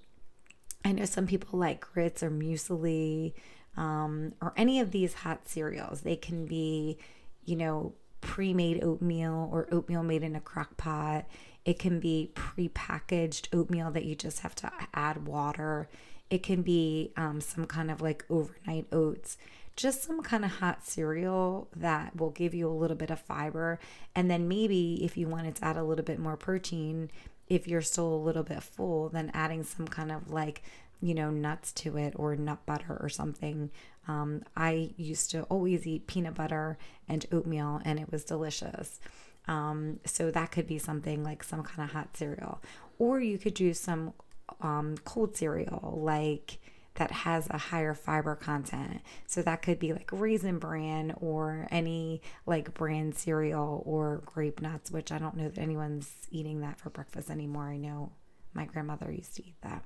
I 0.84 0.91
know 0.91 1.06
some 1.06 1.27
people 1.27 1.60
like 1.60 1.82
grits 1.82 2.24
or 2.24 2.32
muesli 2.32 3.34
um, 3.77 4.34
or 4.41 4.53
any 4.58 4.80
of 4.80 4.91
these 4.91 5.13
hot 5.13 5.48
cereals. 5.48 6.01
They 6.01 6.15
can 6.15 6.46
be, 6.46 6.98
you 7.46 7.56
know, 7.56 7.94
pre 8.20 8.53
made 8.53 8.84
oatmeal 8.84 9.50
or 9.51 9.68
oatmeal 9.72 10.03
made 10.03 10.24
in 10.24 10.36
a 10.36 10.41
crock 10.41 10.77
pot. 10.77 11.25
It 11.63 11.77
can 11.77 12.00
be 12.00 12.32
pre-packaged 12.34 13.50
oatmeal 13.53 13.91
that 13.91 14.03
you 14.03 14.15
just 14.15 14.39
have 14.39 14.56
to 14.56 14.72
add 14.96 15.27
water. 15.27 15.89
It 16.30 16.41
can 16.41 16.63
be 16.63 17.12
um, 17.15 17.39
some 17.39 17.65
kind 17.65 17.91
of 17.91 18.01
like 18.01 18.25
overnight 18.30 18.88
oats, 18.91 19.38
just 19.75 20.04
some 20.04 20.22
kind 20.22 20.44
of 20.46 20.51
hot 20.51 20.86
cereal 20.86 21.68
that 21.75 22.16
will 22.16 22.32
give 22.32 22.54
you 22.54 22.70
a 22.70 22.72
little 22.72 22.98
bit 22.98 23.10
of 23.10 23.20
fiber. 23.20 23.80
And 24.16 24.30
then 24.30 24.48
maybe 24.48 25.04
if 25.04 25.18
you 25.18 25.28
wanted 25.28 25.56
to 25.56 25.66
add 25.66 25.78
a 25.78 25.84
little 25.84 26.06
bit 26.06 26.20
more 26.20 26.38
protein, 26.38 27.10
if 27.48 27.68
you're 27.68 27.82
still 27.82 28.13
a 28.13 28.16
little 28.16 28.44
bit 28.44 28.63
full, 28.63 29.10
then 29.10 29.32
adding 29.34 29.63
some 29.63 29.88
kind 29.88 30.12
of 30.12 30.32
like 30.32 30.62
you 31.01 31.16
know, 31.16 31.32
nuts 31.32 31.72
to 31.72 31.98
it 31.98 32.13
or 32.16 32.36
nut 32.36 32.60
butter 32.66 32.98
or 33.01 33.10
something. 33.10 33.72
Um, 34.08 34.44
I 34.56 34.92
used 34.98 35.32
to 35.32 35.44
always 35.44 35.86
eat 35.88 36.08
peanut 36.08 36.36
butter 36.36 36.78
and 37.08 37.25
oatmeal, 37.32 37.82
and 37.84 38.00
it 38.00 38.12
was 38.12 38.24
delicious. 38.24 39.00
Um, 39.48 40.00
so 40.06 40.30
that 40.30 40.51
could 40.51 40.68
be 40.68 40.78
something 40.78 41.24
like 41.24 41.44
some 41.44 41.63
kind 41.63 41.90
of 41.90 41.94
hot 41.94 42.16
cereal, 42.16 42.62
or 43.00 43.20
you 43.20 43.40
could 43.40 43.56
do 43.56 43.74
some 43.74 44.13
um, 44.62 44.96
cold 45.04 45.36
cereal 45.36 46.00
like 46.04 46.60
that 46.95 47.12
has 47.12 47.48
a 47.50 47.57
higher 47.57 47.93
fiber 47.93 48.36
content. 48.36 49.01
So 49.25 49.41
that 49.41 49.62
could 49.62 49.79
be 49.79 49.93
like 49.93 50.10
raisin 50.12 50.60
bran 50.60 51.13
or 51.19 51.67
any 51.71 52.21
like 52.45 52.74
bran 52.74 53.13
cereal 53.13 53.81
or 53.86 54.21
grape 54.25 54.62
nuts, 54.62 54.91
which 54.91 55.12
I 55.12 55.17
don't 55.17 55.38
know 55.38 55.50
that 55.50 55.62
anyone's 55.62 56.12
eating 56.29 56.62
that 56.62 56.79
for 56.79 56.89
breakfast 56.89 57.29
anymore. 57.29 57.69
I 57.69 57.77
know 57.77 58.12
my 58.53 58.65
grandmother 58.65 59.12
used 59.12 59.36
to 59.38 59.48
eat 59.48 59.55
that. 59.62 59.86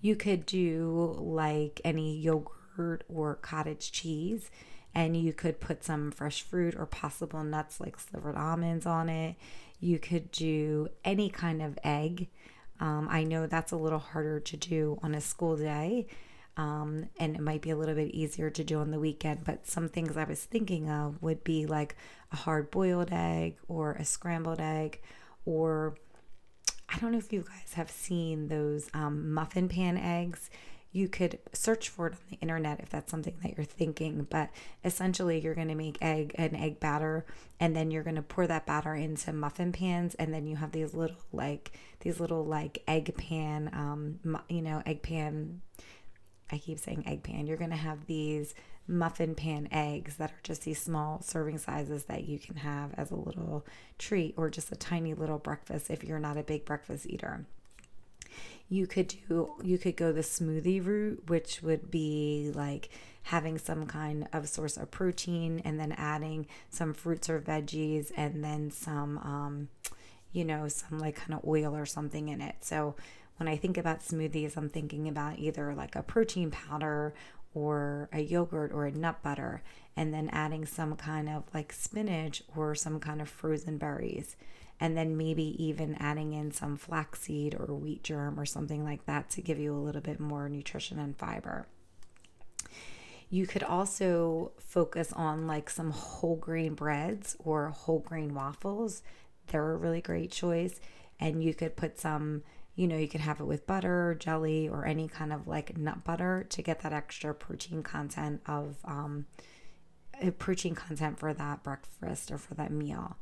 You 0.00 0.16
could 0.16 0.44
do 0.44 1.16
like 1.18 1.80
any 1.82 2.18
yogurt 2.18 3.04
or 3.08 3.36
cottage 3.36 3.90
cheese 3.90 4.50
and 4.94 5.16
you 5.16 5.32
could 5.32 5.60
put 5.60 5.82
some 5.82 6.10
fresh 6.10 6.42
fruit 6.42 6.74
or 6.76 6.86
possible 6.86 7.42
nuts 7.42 7.80
like 7.80 7.98
slivered 7.98 8.36
almonds 8.36 8.86
on 8.86 9.08
it. 9.08 9.36
You 9.80 9.98
could 9.98 10.30
do 10.30 10.88
any 11.04 11.28
kind 11.28 11.62
of 11.62 11.78
egg. 11.82 12.28
Um, 12.80 13.08
I 13.10 13.24
know 13.24 13.46
that's 13.46 13.72
a 13.72 13.76
little 13.76 13.98
harder 13.98 14.40
to 14.40 14.56
do 14.56 14.98
on 15.02 15.14
a 15.14 15.20
school 15.20 15.56
day, 15.56 16.06
um, 16.56 17.08
and 17.18 17.36
it 17.36 17.40
might 17.40 17.62
be 17.62 17.70
a 17.70 17.76
little 17.76 17.94
bit 17.94 18.10
easier 18.10 18.50
to 18.50 18.64
do 18.64 18.78
on 18.80 18.90
the 18.90 18.98
weekend. 19.00 19.44
But 19.44 19.66
some 19.66 19.88
things 19.88 20.16
I 20.16 20.24
was 20.24 20.44
thinking 20.44 20.90
of 20.90 21.22
would 21.22 21.44
be 21.44 21.66
like 21.66 21.96
a 22.32 22.36
hard 22.36 22.70
boiled 22.70 23.10
egg 23.12 23.56
or 23.68 23.92
a 23.92 24.04
scrambled 24.04 24.60
egg, 24.60 25.00
or 25.44 25.96
I 26.88 26.98
don't 26.98 27.12
know 27.12 27.18
if 27.18 27.32
you 27.32 27.42
guys 27.42 27.74
have 27.74 27.90
seen 27.90 28.48
those 28.48 28.88
um, 28.94 29.32
muffin 29.32 29.68
pan 29.68 29.96
eggs 29.96 30.50
you 30.94 31.08
could 31.08 31.40
search 31.52 31.88
for 31.88 32.06
it 32.06 32.12
on 32.12 32.18
the 32.30 32.38
internet 32.40 32.78
if 32.78 32.88
that's 32.88 33.10
something 33.10 33.34
that 33.42 33.56
you're 33.56 33.64
thinking 33.66 34.26
but 34.30 34.48
essentially 34.84 35.40
you're 35.40 35.54
going 35.54 35.68
to 35.68 35.74
make 35.74 35.98
egg 36.00 36.32
an 36.36 36.54
egg 36.54 36.78
batter 36.78 37.26
and 37.58 37.74
then 37.74 37.90
you're 37.90 38.04
going 38.04 38.14
to 38.14 38.22
pour 38.22 38.46
that 38.46 38.64
batter 38.64 38.94
into 38.94 39.32
muffin 39.32 39.72
pans 39.72 40.14
and 40.14 40.32
then 40.32 40.46
you 40.46 40.56
have 40.56 40.70
these 40.72 40.94
little 40.94 41.16
like 41.32 41.72
these 42.00 42.20
little 42.20 42.44
like 42.44 42.82
egg 42.86 43.12
pan 43.18 43.68
um 43.74 44.38
you 44.48 44.62
know 44.62 44.82
egg 44.86 45.02
pan 45.02 45.60
i 46.52 46.56
keep 46.56 46.78
saying 46.78 47.02
egg 47.06 47.22
pan 47.24 47.46
you're 47.46 47.56
going 47.56 47.70
to 47.70 47.76
have 47.76 48.06
these 48.06 48.54
muffin 48.86 49.34
pan 49.34 49.66
eggs 49.72 50.16
that 50.16 50.30
are 50.30 50.40
just 50.42 50.62
these 50.62 50.80
small 50.80 51.20
serving 51.22 51.58
sizes 51.58 52.04
that 52.04 52.24
you 52.24 52.38
can 52.38 52.56
have 52.56 52.94
as 52.94 53.10
a 53.10 53.16
little 53.16 53.66
treat 53.98 54.32
or 54.36 54.48
just 54.48 54.70
a 54.70 54.76
tiny 54.76 55.12
little 55.12 55.38
breakfast 55.38 55.90
if 55.90 56.04
you're 56.04 56.20
not 56.20 56.36
a 56.36 56.42
big 56.42 56.64
breakfast 56.64 57.06
eater 57.08 57.46
you 58.68 58.86
could 58.86 59.14
do 59.28 59.50
you 59.62 59.78
could 59.78 59.96
go 59.96 60.12
the 60.12 60.20
smoothie 60.20 60.84
route 60.84 61.22
which 61.28 61.62
would 61.62 61.90
be 61.90 62.50
like 62.54 62.88
having 63.24 63.56
some 63.58 63.86
kind 63.86 64.28
of 64.32 64.48
source 64.48 64.76
of 64.76 64.90
protein 64.90 65.60
and 65.64 65.78
then 65.80 65.92
adding 65.92 66.46
some 66.70 66.92
fruits 66.92 67.30
or 67.30 67.40
veggies 67.40 68.12
and 68.16 68.44
then 68.44 68.70
some 68.70 69.18
um, 69.18 69.68
you 70.32 70.44
know 70.44 70.68
some 70.68 70.98
like 70.98 71.16
kind 71.16 71.34
of 71.34 71.46
oil 71.46 71.74
or 71.74 71.86
something 71.86 72.28
in 72.28 72.40
it. 72.40 72.56
So 72.60 72.94
when 73.36 73.48
i 73.48 73.56
think 73.56 73.76
about 73.76 74.00
smoothies 74.00 74.56
i'm 74.56 74.68
thinking 74.68 75.08
about 75.08 75.38
either 75.38 75.74
like 75.74 75.96
a 75.96 76.02
protein 76.02 76.50
powder 76.50 77.14
or 77.54 78.08
a 78.12 78.20
yogurt 78.20 78.72
or 78.72 78.86
a 78.86 78.92
nut 78.92 79.22
butter 79.22 79.62
and 79.96 80.12
then 80.12 80.28
adding 80.30 80.66
some 80.66 80.96
kind 80.96 81.28
of 81.28 81.44
like 81.54 81.72
spinach 81.72 82.42
or 82.56 82.74
some 82.74 82.98
kind 82.98 83.20
of 83.20 83.28
frozen 83.28 83.78
berries 83.78 84.36
and 84.80 84.96
then 84.96 85.16
maybe 85.16 85.62
even 85.62 85.94
adding 86.00 86.32
in 86.32 86.50
some 86.50 86.76
flaxseed 86.76 87.54
or 87.54 87.74
wheat 87.74 88.02
germ 88.02 88.38
or 88.38 88.44
something 88.44 88.84
like 88.84 89.06
that 89.06 89.30
to 89.30 89.40
give 89.40 89.58
you 89.58 89.74
a 89.74 89.78
little 89.78 90.00
bit 90.00 90.20
more 90.20 90.48
nutrition 90.48 90.98
and 90.98 91.16
fiber. 91.16 91.66
You 93.30 93.46
could 93.46 93.62
also 93.62 94.52
focus 94.58 95.12
on 95.12 95.46
like 95.46 95.70
some 95.70 95.90
whole 95.90 96.36
grain 96.36 96.74
breads 96.74 97.36
or 97.38 97.68
whole 97.70 98.00
grain 98.00 98.34
waffles. 98.34 99.02
They're 99.46 99.72
a 99.72 99.76
really 99.76 100.00
great 100.00 100.30
choice. 100.30 100.80
And 101.18 101.42
you 101.42 101.54
could 101.54 101.76
put 101.76 101.98
some, 101.98 102.42
you 102.74 102.86
know, 102.86 102.96
you 102.96 103.08
could 103.08 103.20
have 103.20 103.40
it 103.40 103.44
with 103.44 103.66
butter, 103.66 104.10
or 104.10 104.14
jelly, 104.14 104.68
or 104.68 104.84
any 104.84 105.08
kind 105.08 105.32
of 105.32 105.46
like 105.46 105.76
nut 105.78 106.04
butter 106.04 106.44
to 106.50 106.62
get 106.62 106.80
that 106.80 106.92
extra 106.92 107.32
protein 107.32 107.82
content 107.82 108.42
of 108.46 108.76
um, 108.84 109.26
protein 110.38 110.74
content 110.74 111.18
for 111.18 111.32
that 111.32 111.62
breakfast 111.62 112.30
or 112.30 112.38
for 112.38 112.54
that 112.54 112.70
meal. 112.72 113.16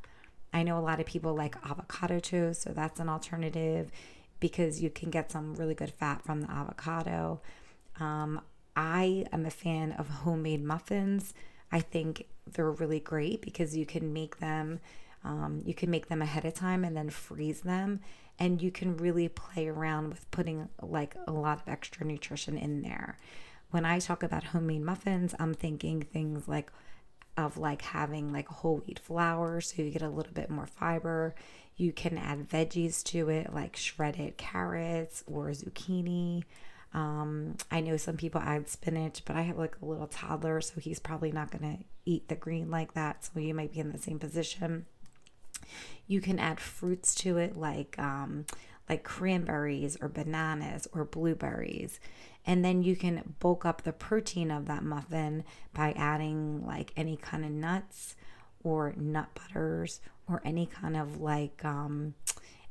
I 0.53 0.63
know 0.63 0.79
a 0.79 0.81
lot 0.81 1.01
of 1.01 1.07
people 1.07 1.35
like 1.35 1.57
avocado 1.65 2.21
toast, 2.21 2.63
so 2.63 2.71
that's 2.71 3.01
an 3.01 3.09
alternative 3.09 3.91
because 4.41 4.83
you 4.83 4.91
can 4.91 5.11
get 5.11 5.31
some 5.31 5.55
really 5.55 5.75
good 5.75 5.91
fat 5.91 6.23
from 6.23 6.43
the 6.43 6.51
avocado. 6.51 7.41
Um, 8.01 8.41
I 8.77 9.27
am 9.33 9.47
a 9.47 9.51
fan 9.51 9.93
of 9.93 10.09
homemade 10.09 10.65
muffins. 10.65 11.35
I 11.71 11.81
think 11.81 12.27
they're 12.47 12.71
really 12.71 13.01
great 13.01 13.41
because 13.41 13.77
you 13.77 13.87
can 13.87 14.13
make 14.13 14.39
them. 14.39 14.81
Um, 15.25 15.63
you 15.65 15.73
can 15.73 15.89
make 15.89 16.09
them 16.09 16.21
ahead 16.21 16.45
of 16.45 16.55
time 16.55 16.85
and 16.85 16.97
then 16.97 17.09
freeze 17.09 17.61
them, 17.61 18.01
and 18.39 18.61
you 18.61 18.73
can 18.73 18.97
really 18.97 19.29
play 19.29 19.69
around 19.69 20.09
with 20.09 20.29
putting 20.33 20.69
like 20.83 21.15
a 21.27 21.33
lot 21.33 21.63
of 21.63 21.69
extra 21.69 22.05
nutrition 22.05 22.59
in 22.59 22.83
there. 22.83 23.19
When 23.71 23.85
I 23.85 24.01
talk 24.01 24.23
about 24.23 24.45
homemade 24.45 24.83
muffins, 24.83 25.35
I'm 25.39 25.55
thinking 25.55 26.03
things 26.03 26.49
like 26.49 26.73
of 27.37 27.57
like 27.57 27.83
having 27.83 28.33
like 28.33 28.49
whole 28.49 28.79
wheat 28.87 28.99
flour 28.99 29.61
so 29.61 29.83
you 29.83 29.91
get 29.91 30.03
a 30.03 30.09
little 30.09 30.33
bit 30.33 30.51
more 30.51 30.67
fiber. 30.67 31.35
You 31.77 31.93
can 31.93 32.19
add 32.19 32.49
veggies 32.49 33.03
to 33.05 33.29
it 33.29 33.55
like 33.55 33.77
shredded 33.77 34.37
carrots 34.37 35.25
or 35.27 35.49
zucchini. 35.49 36.45
Um, 36.95 37.57
I 37.71 37.81
know 37.81 37.97
some 37.97 38.17
people 38.17 38.41
add 38.43 38.69
spinach, 38.69 39.23
but 39.25 39.37
I 39.37 39.43
have 39.43 39.57
like 39.57 39.77
a 39.81 39.87
little 39.87 40.09
toddler, 40.09 40.61
so 40.61 40.79
he's 40.79 40.99
probably 40.99 41.33
not 41.33 41.51
going 41.51 41.79
to 41.79 41.85
eat 42.05 42.29
the 42.29 42.35
green 42.35 42.71
like 42.71 42.93
that. 42.95 43.25
So 43.25 43.41
you 43.41 43.55
might 43.55 43.73
be 43.73 43.81
in 43.81 43.93
the 43.93 43.99
same 43.99 44.19
position. 44.19 44.85
You 46.07 46.21
can 46.21 46.39
add 46.39 46.61
fruits 46.61 47.15
to 47.17 47.39
it 47.39 47.57
like 47.57 47.99
um, 47.99 48.45
like 48.89 49.05
cranberries 49.05 49.97
or 50.01 50.09
bananas 50.09 50.89
or 50.93 51.05
blueberries. 51.05 52.01
And 52.45 52.65
then 52.65 52.83
you 52.83 52.97
can 52.97 53.35
bulk 53.39 53.65
up 53.65 53.83
the 53.83 53.93
protein 53.93 54.51
of 54.51 54.67
that 54.67 54.83
muffin 54.83 55.45
by 55.73 55.93
adding 55.93 56.67
like 56.67 56.93
any 56.97 57.17
kind 57.17 57.45
of 57.45 57.51
nuts 57.53 58.17
or 58.65 58.95
nut 58.97 59.29
butters 59.35 60.01
or 60.29 60.41
any 60.45 60.67
kind 60.67 60.97
of 60.97 61.21
like 61.21 61.65
um, 61.65 62.15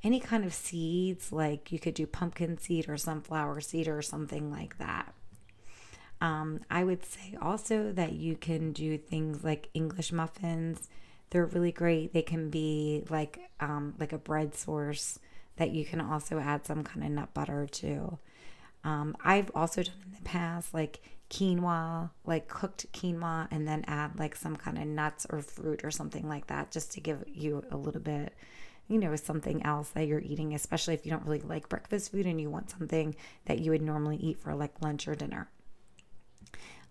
any 0.04 0.20
kind 0.20 0.44
of 0.44 0.54
seeds. 0.54 1.32
Like 1.32 1.72
you 1.72 1.80
could 1.80 1.94
do 1.94 2.06
pumpkin 2.06 2.58
seed 2.58 2.90
or 2.90 2.98
sunflower 2.98 3.62
seed 3.62 3.88
or 3.88 4.02
something 4.02 4.52
like 4.52 4.78
that. 4.78 5.14
Um, 6.20 6.60
I 6.70 6.84
would 6.84 7.04
say 7.04 7.36
also 7.42 7.92
that 7.94 8.14
you 8.14 8.36
can 8.36 8.74
do 8.74 8.98
things 8.98 9.44
like 9.44 9.70
English 9.74 10.12
muffins. 10.12 10.88
They're 11.32 11.46
really 11.46 11.72
great. 11.72 12.14
They 12.14 12.22
can 12.22 12.50
be 12.50 13.04
like 13.10 13.40
um, 13.60 13.96
like 14.00 14.14
a 14.14 14.18
bread 14.18 14.54
source 14.54 15.18
that 15.58 15.72
you 15.72 15.86
can 15.86 16.02
also 16.02 16.40
add 16.40 16.66
some 16.66 16.84
kind 16.84 17.06
of 17.06 17.12
nut 17.12 17.34
butter 17.34 17.68
to. 17.68 18.18
Um, 18.84 19.16
I've 19.24 19.52
also 19.54 19.84
done 19.84 19.96
in 20.06 20.14
the 20.14 20.22
past 20.24 20.74
like 20.74 21.02
quinoa, 21.30 22.10
like 22.26 22.48
cooked 22.48 22.92
quinoa, 22.94 23.48
and 23.52 23.68
then 23.68 23.84
add 23.88 24.18
like 24.20 24.36
some 24.36 24.56
kind 24.56 24.78
of 24.78 24.86
nuts 24.88 25.26
or 25.30 25.42
fruit 25.42 25.82
or 25.84 25.92
something 25.92 26.28
like 26.28 26.48
that 26.48 26.72
just 26.72 26.92
to 26.94 27.00
give 27.00 27.24
you 27.28 27.64
a 27.72 27.78
little 27.78 28.02
bit, 28.02 28.34
you 28.88 28.98
know, 28.98 29.16
something 29.16 29.64
else 29.66 29.90
that 29.90 30.08
you're 30.08 30.20
eating, 30.20 30.54
especially 30.54 30.94
if 30.94 31.06
you 31.06 31.12
don't 31.12 31.26
really 31.26 31.42
like 31.42 31.70
breakfast 31.70 32.12
food 32.12 32.26
and 32.26 32.42
you 32.42 32.50
want 32.50 32.70
something 32.70 33.16
that 33.46 33.60
you 33.60 33.72
would 33.72 33.82
normally 33.82 34.18
eat 34.18 34.40
for 34.42 34.54
like 34.56 34.82
lunch 34.82 35.08
or 35.08 35.16
dinner. 35.16 35.50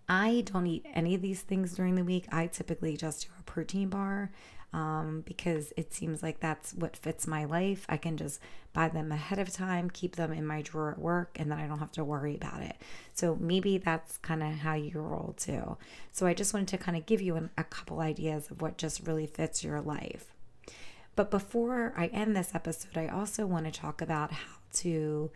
I 0.09 0.43
don't 0.45 0.67
eat 0.67 0.85
any 0.93 1.15
of 1.15 1.21
these 1.21 1.41
things 1.41 1.73
during 1.75 1.95
the 1.95 2.03
week. 2.03 2.25
I 2.31 2.47
typically 2.47 2.97
just 2.97 3.23
do 3.23 3.29
a 3.39 3.43
protein 3.43 3.89
bar 3.89 4.31
um, 4.73 5.23
because 5.25 5.73
it 5.75 5.93
seems 5.93 6.23
like 6.23 6.39
that's 6.39 6.73
what 6.73 6.95
fits 6.95 7.27
my 7.27 7.45
life. 7.45 7.85
I 7.89 7.97
can 7.97 8.17
just 8.17 8.39
buy 8.73 8.87
them 8.87 9.11
ahead 9.11 9.39
of 9.39 9.51
time, 9.51 9.89
keep 9.89 10.15
them 10.15 10.31
in 10.31 10.45
my 10.45 10.61
drawer 10.61 10.91
at 10.91 10.99
work, 10.99 11.35
and 11.39 11.51
then 11.51 11.59
I 11.59 11.67
don't 11.67 11.79
have 11.79 11.91
to 11.93 12.03
worry 12.03 12.35
about 12.35 12.61
it. 12.61 12.77
So 13.13 13.35
maybe 13.39 13.77
that's 13.77 14.17
kind 14.17 14.41
of 14.41 14.53
how 14.53 14.75
you 14.75 15.01
roll 15.01 15.35
too. 15.37 15.77
So 16.11 16.25
I 16.25 16.33
just 16.33 16.53
wanted 16.53 16.69
to 16.69 16.77
kind 16.77 16.95
of 16.95 17.05
give 17.05 17.21
you 17.21 17.35
an, 17.35 17.49
a 17.57 17.63
couple 17.65 17.99
ideas 17.99 18.49
of 18.49 18.61
what 18.61 18.77
just 18.77 19.05
really 19.05 19.27
fits 19.27 19.63
your 19.63 19.81
life. 19.81 20.33
But 21.15 21.29
before 21.29 21.93
I 21.97 22.07
end 22.07 22.35
this 22.35 22.55
episode, 22.55 22.97
I 22.97 23.07
also 23.07 23.45
want 23.45 23.65
to 23.65 23.71
talk 23.71 24.01
about 24.01 24.31
how 24.31 24.53
to, 24.75 25.29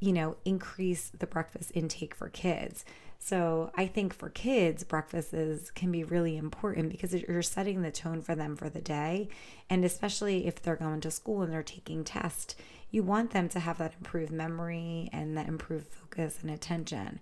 you 0.00 0.12
know, 0.12 0.36
increase 0.44 1.10
the 1.10 1.26
breakfast 1.26 1.72
intake 1.74 2.14
for 2.14 2.28
kids. 2.28 2.84
So 3.18 3.70
I 3.76 3.86
think 3.86 4.14
for 4.14 4.30
kids, 4.30 4.82
breakfasts 4.82 5.70
can 5.72 5.92
be 5.92 6.04
really 6.04 6.38
important 6.38 6.90
because 6.90 7.12
you're 7.12 7.42
setting 7.42 7.82
the 7.82 7.90
tone 7.90 8.22
for 8.22 8.34
them 8.34 8.56
for 8.56 8.70
the 8.70 8.80
day. 8.80 9.28
And 9.68 9.84
especially 9.84 10.46
if 10.46 10.62
they're 10.62 10.76
going 10.76 11.02
to 11.02 11.10
school 11.10 11.42
and 11.42 11.52
they're 11.52 11.62
taking 11.62 12.02
tests, 12.02 12.56
you 12.90 13.02
want 13.02 13.32
them 13.32 13.48
to 13.50 13.60
have 13.60 13.76
that 13.78 13.94
improved 13.98 14.32
memory 14.32 15.10
and 15.12 15.36
that 15.36 15.48
improved 15.48 15.88
focus 15.88 16.38
and 16.40 16.50
attention. 16.50 17.20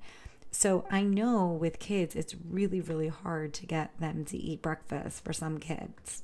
So 0.53 0.87
I 0.89 1.03
know 1.03 1.47
with 1.47 1.81
kids, 1.81 2.15
it's 2.15 2.35
really, 2.49 2.81
really 2.81 3.09
hard 3.09 3.53
to 3.55 3.67
get 3.67 3.99
them 3.99 4.25
to 4.27 4.37
eat 4.37 4.63
breakfast 4.63 5.25
for 5.25 5.33
some 5.33 5.59
kids. 5.59 6.23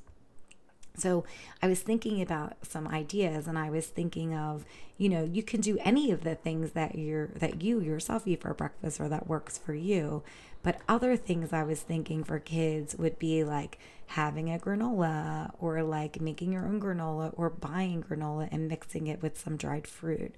So 0.97 1.25
I 1.61 1.67
was 1.67 1.81
thinking 1.81 2.21
about 2.21 2.53
some 2.63 2.87
ideas 2.87 3.47
and 3.47 3.57
I 3.57 3.69
was 3.69 3.87
thinking 3.87 4.33
of, 4.33 4.65
you 4.97 5.09
know, 5.09 5.23
you 5.23 5.43
can 5.43 5.61
do 5.61 5.77
any 5.83 6.11
of 6.11 6.23
the 6.23 6.35
things 6.35 6.71
that 6.71 6.95
you're 6.95 7.27
that 7.27 7.61
you 7.61 7.79
yourself 7.79 8.27
eat 8.27 8.41
for 8.41 8.53
breakfast 8.53 8.99
or 8.99 9.09
that 9.09 9.27
works 9.27 9.57
for 9.57 9.73
you. 9.73 10.23
But 10.63 10.81
other 10.89 11.15
things 11.15 11.53
I 11.53 11.63
was 11.63 11.81
thinking 11.81 12.23
for 12.23 12.39
kids 12.39 12.95
would 12.95 13.19
be 13.19 13.43
like 13.43 13.77
having 14.07 14.51
a 14.51 14.57
granola 14.57 15.53
or 15.59 15.83
like 15.83 16.19
making 16.19 16.53
your 16.53 16.65
own 16.65 16.81
granola 16.81 17.33
or 17.35 17.49
buying 17.49 18.03
granola 18.03 18.49
and 18.51 18.67
mixing 18.67 19.07
it 19.07 19.21
with 19.21 19.39
some 19.39 19.57
dried 19.57 19.87
fruit. 19.87 20.33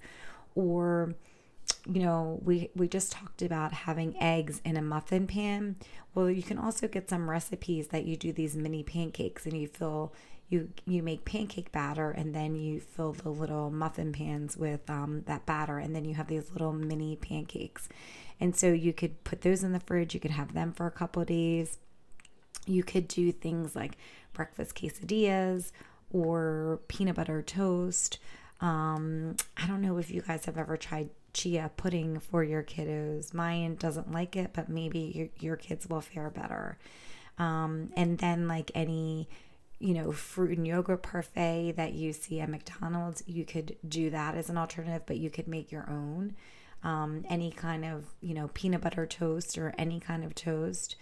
Or 0.54 1.14
you 1.86 2.02
know, 2.02 2.40
we 2.44 2.70
we 2.74 2.88
just 2.88 3.12
talked 3.12 3.42
about 3.42 3.72
having 3.72 4.20
eggs 4.20 4.60
in 4.64 4.76
a 4.76 4.82
muffin 4.82 5.26
pan. 5.26 5.76
Well, 6.14 6.30
you 6.30 6.42
can 6.42 6.58
also 6.58 6.88
get 6.88 7.08
some 7.08 7.30
recipes 7.30 7.88
that 7.88 8.04
you 8.04 8.16
do 8.16 8.32
these 8.32 8.56
mini 8.56 8.82
pancakes 8.82 9.46
and 9.46 9.56
you 9.56 9.68
fill 9.68 10.12
you 10.48 10.70
you 10.86 11.02
make 11.02 11.24
pancake 11.24 11.70
batter 11.72 12.10
and 12.10 12.34
then 12.34 12.56
you 12.56 12.80
fill 12.80 13.12
the 13.12 13.28
little 13.28 13.70
muffin 13.70 14.12
pans 14.12 14.56
with 14.56 14.88
um, 14.88 15.22
that 15.26 15.44
batter 15.44 15.78
and 15.78 15.94
then 15.94 16.04
you 16.04 16.14
have 16.14 16.28
these 16.28 16.50
little 16.52 16.72
mini 16.72 17.16
pancakes. 17.16 17.88
And 18.40 18.56
so 18.56 18.72
you 18.72 18.92
could 18.92 19.24
put 19.24 19.42
those 19.42 19.62
in 19.62 19.72
the 19.72 19.80
fridge 19.80 20.14
you 20.14 20.20
could 20.20 20.30
have 20.30 20.54
them 20.54 20.72
for 20.72 20.86
a 20.86 20.90
couple 20.90 21.24
days. 21.24 21.78
You 22.66 22.82
could 22.82 23.08
do 23.08 23.30
things 23.32 23.76
like 23.76 23.98
breakfast 24.32 24.74
quesadillas 24.74 25.72
or 26.10 26.80
peanut 26.88 27.16
butter 27.16 27.42
toast. 27.42 28.18
Um, 28.60 29.36
i 29.56 29.68
don't 29.68 29.82
know 29.82 29.98
if 29.98 30.10
you 30.10 30.20
guys 30.20 30.46
have 30.46 30.58
ever 30.58 30.76
tried 30.76 31.10
chia 31.34 31.70
pudding 31.76 32.20
for 32.20 32.42
your 32.42 32.62
kiddos. 32.62 33.34
Mine 33.34 33.76
doesn't 33.76 34.10
like 34.10 34.34
it 34.34 34.52
but 34.54 34.70
maybe 34.70 35.12
your, 35.14 35.28
your 35.40 35.56
kids 35.56 35.86
will 35.86 36.00
fare 36.00 36.30
better. 36.30 36.78
Um, 37.38 37.90
and 37.96 38.16
then 38.18 38.48
like 38.48 38.70
any 38.74 39.28
you 39.80 39.94
know, 39.94 40.10
fruit 40.12 40.56
and 40.56 40.66
yogurt 40.66 41.02
parfait 41.02 41.72
that 41.72 41.92
you 41.92 42.12
see 42.12 42.40
at 42.40 42.48
McDonald's, 42.48 43.22
you 43.26 43.44
could 43.44 43.76
do 43.86 44.10
that 44.10 44.34
as 44.34 44.50
an 44.50 44.58
alternative, 44.58 45.02
but 45.06 45.18
you 45.18 45.30
could 45.30 45.48
make 45.48 45.70
your 45.70 45.88
own. 45.88 46.34
Um, 46.82 47.24
any 47.28 47.50
kind 47.50 47.84
of, 47.84 48.04
you 48.20 48.34
know, 48.34 48.50
peanut 48.54 48.82
butter 48.82 49.04
toast 49.04 49.58
or 49.58 49.74
any 49.76 49.98
kind 49.98 50.24
of 50.24 50.34
toast. 50.34 50.94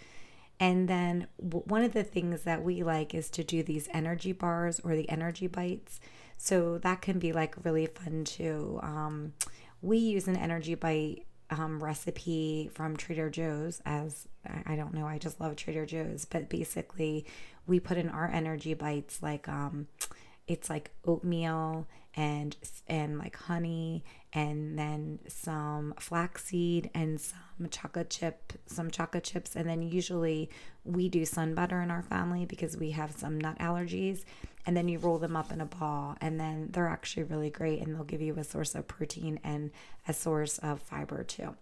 And 0.59 0.87
then 0.87 1.27
w- 1.39 1.63
one 1.67 1.83
of 1.83 1.93
the 1.93 2.03
things 2.03 2.41
that 2.43 2.63
we 2.63 2.81
like 2.81 3.13
is 3.13 3.29
to 3.31 3.43
do 3.43 3.61
these 3.61 3.87
energy 3.93 4.31
bars 4.31 4.79
or 4.79 4.95
the 4.95 5.07
energy 5.07 5.45
bites. 5.45 5.99
So 6.37 6.79
that 6.79 7.01
can 7.01 7.19
be 7.19 7.31
like 7.31 7.63
really 7.63 7.85
fun 7.85 8.23
too. 8.23 8.79
Um, 8.81 9.33
we 9.81 9.97
use 9.97 10.27
an 10.27 10.35
energy 10.35 10.73
bite 10.75 11.25
um, 11.49 11.81
recipe 11.81 12.69
from 12.73 12.97
Trader 12.97 13.29
Joe's 13.29 13.81
as 13.85 14.27
I 14.65 14.75
don't 14.75 14.93
know, 14.93 15.05
I 15.05 15.17
just 15.17 15.39
love 15.39 15.55
Trader 15.55 15.85
Joe's, 15.85 16.25
but 16.25 16.49
basically 16.49 17.25
we 17.67 17.79
put 17.79 17.97
in 17.97 18.09
our 18.09 18.27
energy 18.27 18.73
bites 18.73 19.21
like 19.21 19.47
um 19.47 19.87
it's 20.47 20.69
like 20.69 20.91
oatmeal 21.05 21.87
and 22.15 22.55
and 22.87 23.19
like 23.19 23.35
honey 23.35 24.03
and 24.33 24.77
then 24.77 25.19
some 25.27 25.93
flaxseed 25.99 26.89
and 26.93 27.21
some 27.21 27.69
chocolate 27.69 28.09
chip 28.09 28.53
some 28.65 28.89
chocolate 28.89 29.23
chips. 29.23 29.55
And 29.55 29.69
then 29.69 29.81
usually 29.81 30.49
we 30.83 31.09
do 31.09 31.25
sun 31.25 31.53
butter 31.53 31.81
in 31.81 31.91
our 31.91 32.01
family 32.01 32.45
because 32.45 32.75
we 32.75 32.91
have 32.91 33.11
some 33.11 33.39
nut 33.39 33.57
allergies. 33.59 34.25
And 34.65 34.75
then 34.75 34.89
you 34.89 34.99
roll 34.99 35.17
them 35.17 35.37
up 35.37 35.51
in 35.51 35.61
a 35.61 35.65
ball 35.65 36.17
and 36.19 36.39
then 36.39 36.69
they're 36.71 36.89
actually 36.89 37.23
really 37.23 37.49
great 37.49 37.79
and 37.79 37.95
they'll 37.95 38.03
give 38.03 38.21
you 38.21 38.35
a 38.37 38.43
source 38.43 38.75
of 38.75 38.87
protein 38.87 39.39
and 39.43 39.71
a 40.07 40.13
source 40.13 40.57
of 40.57 40.81
fiber 40.81 41.23
too 41.23 41.55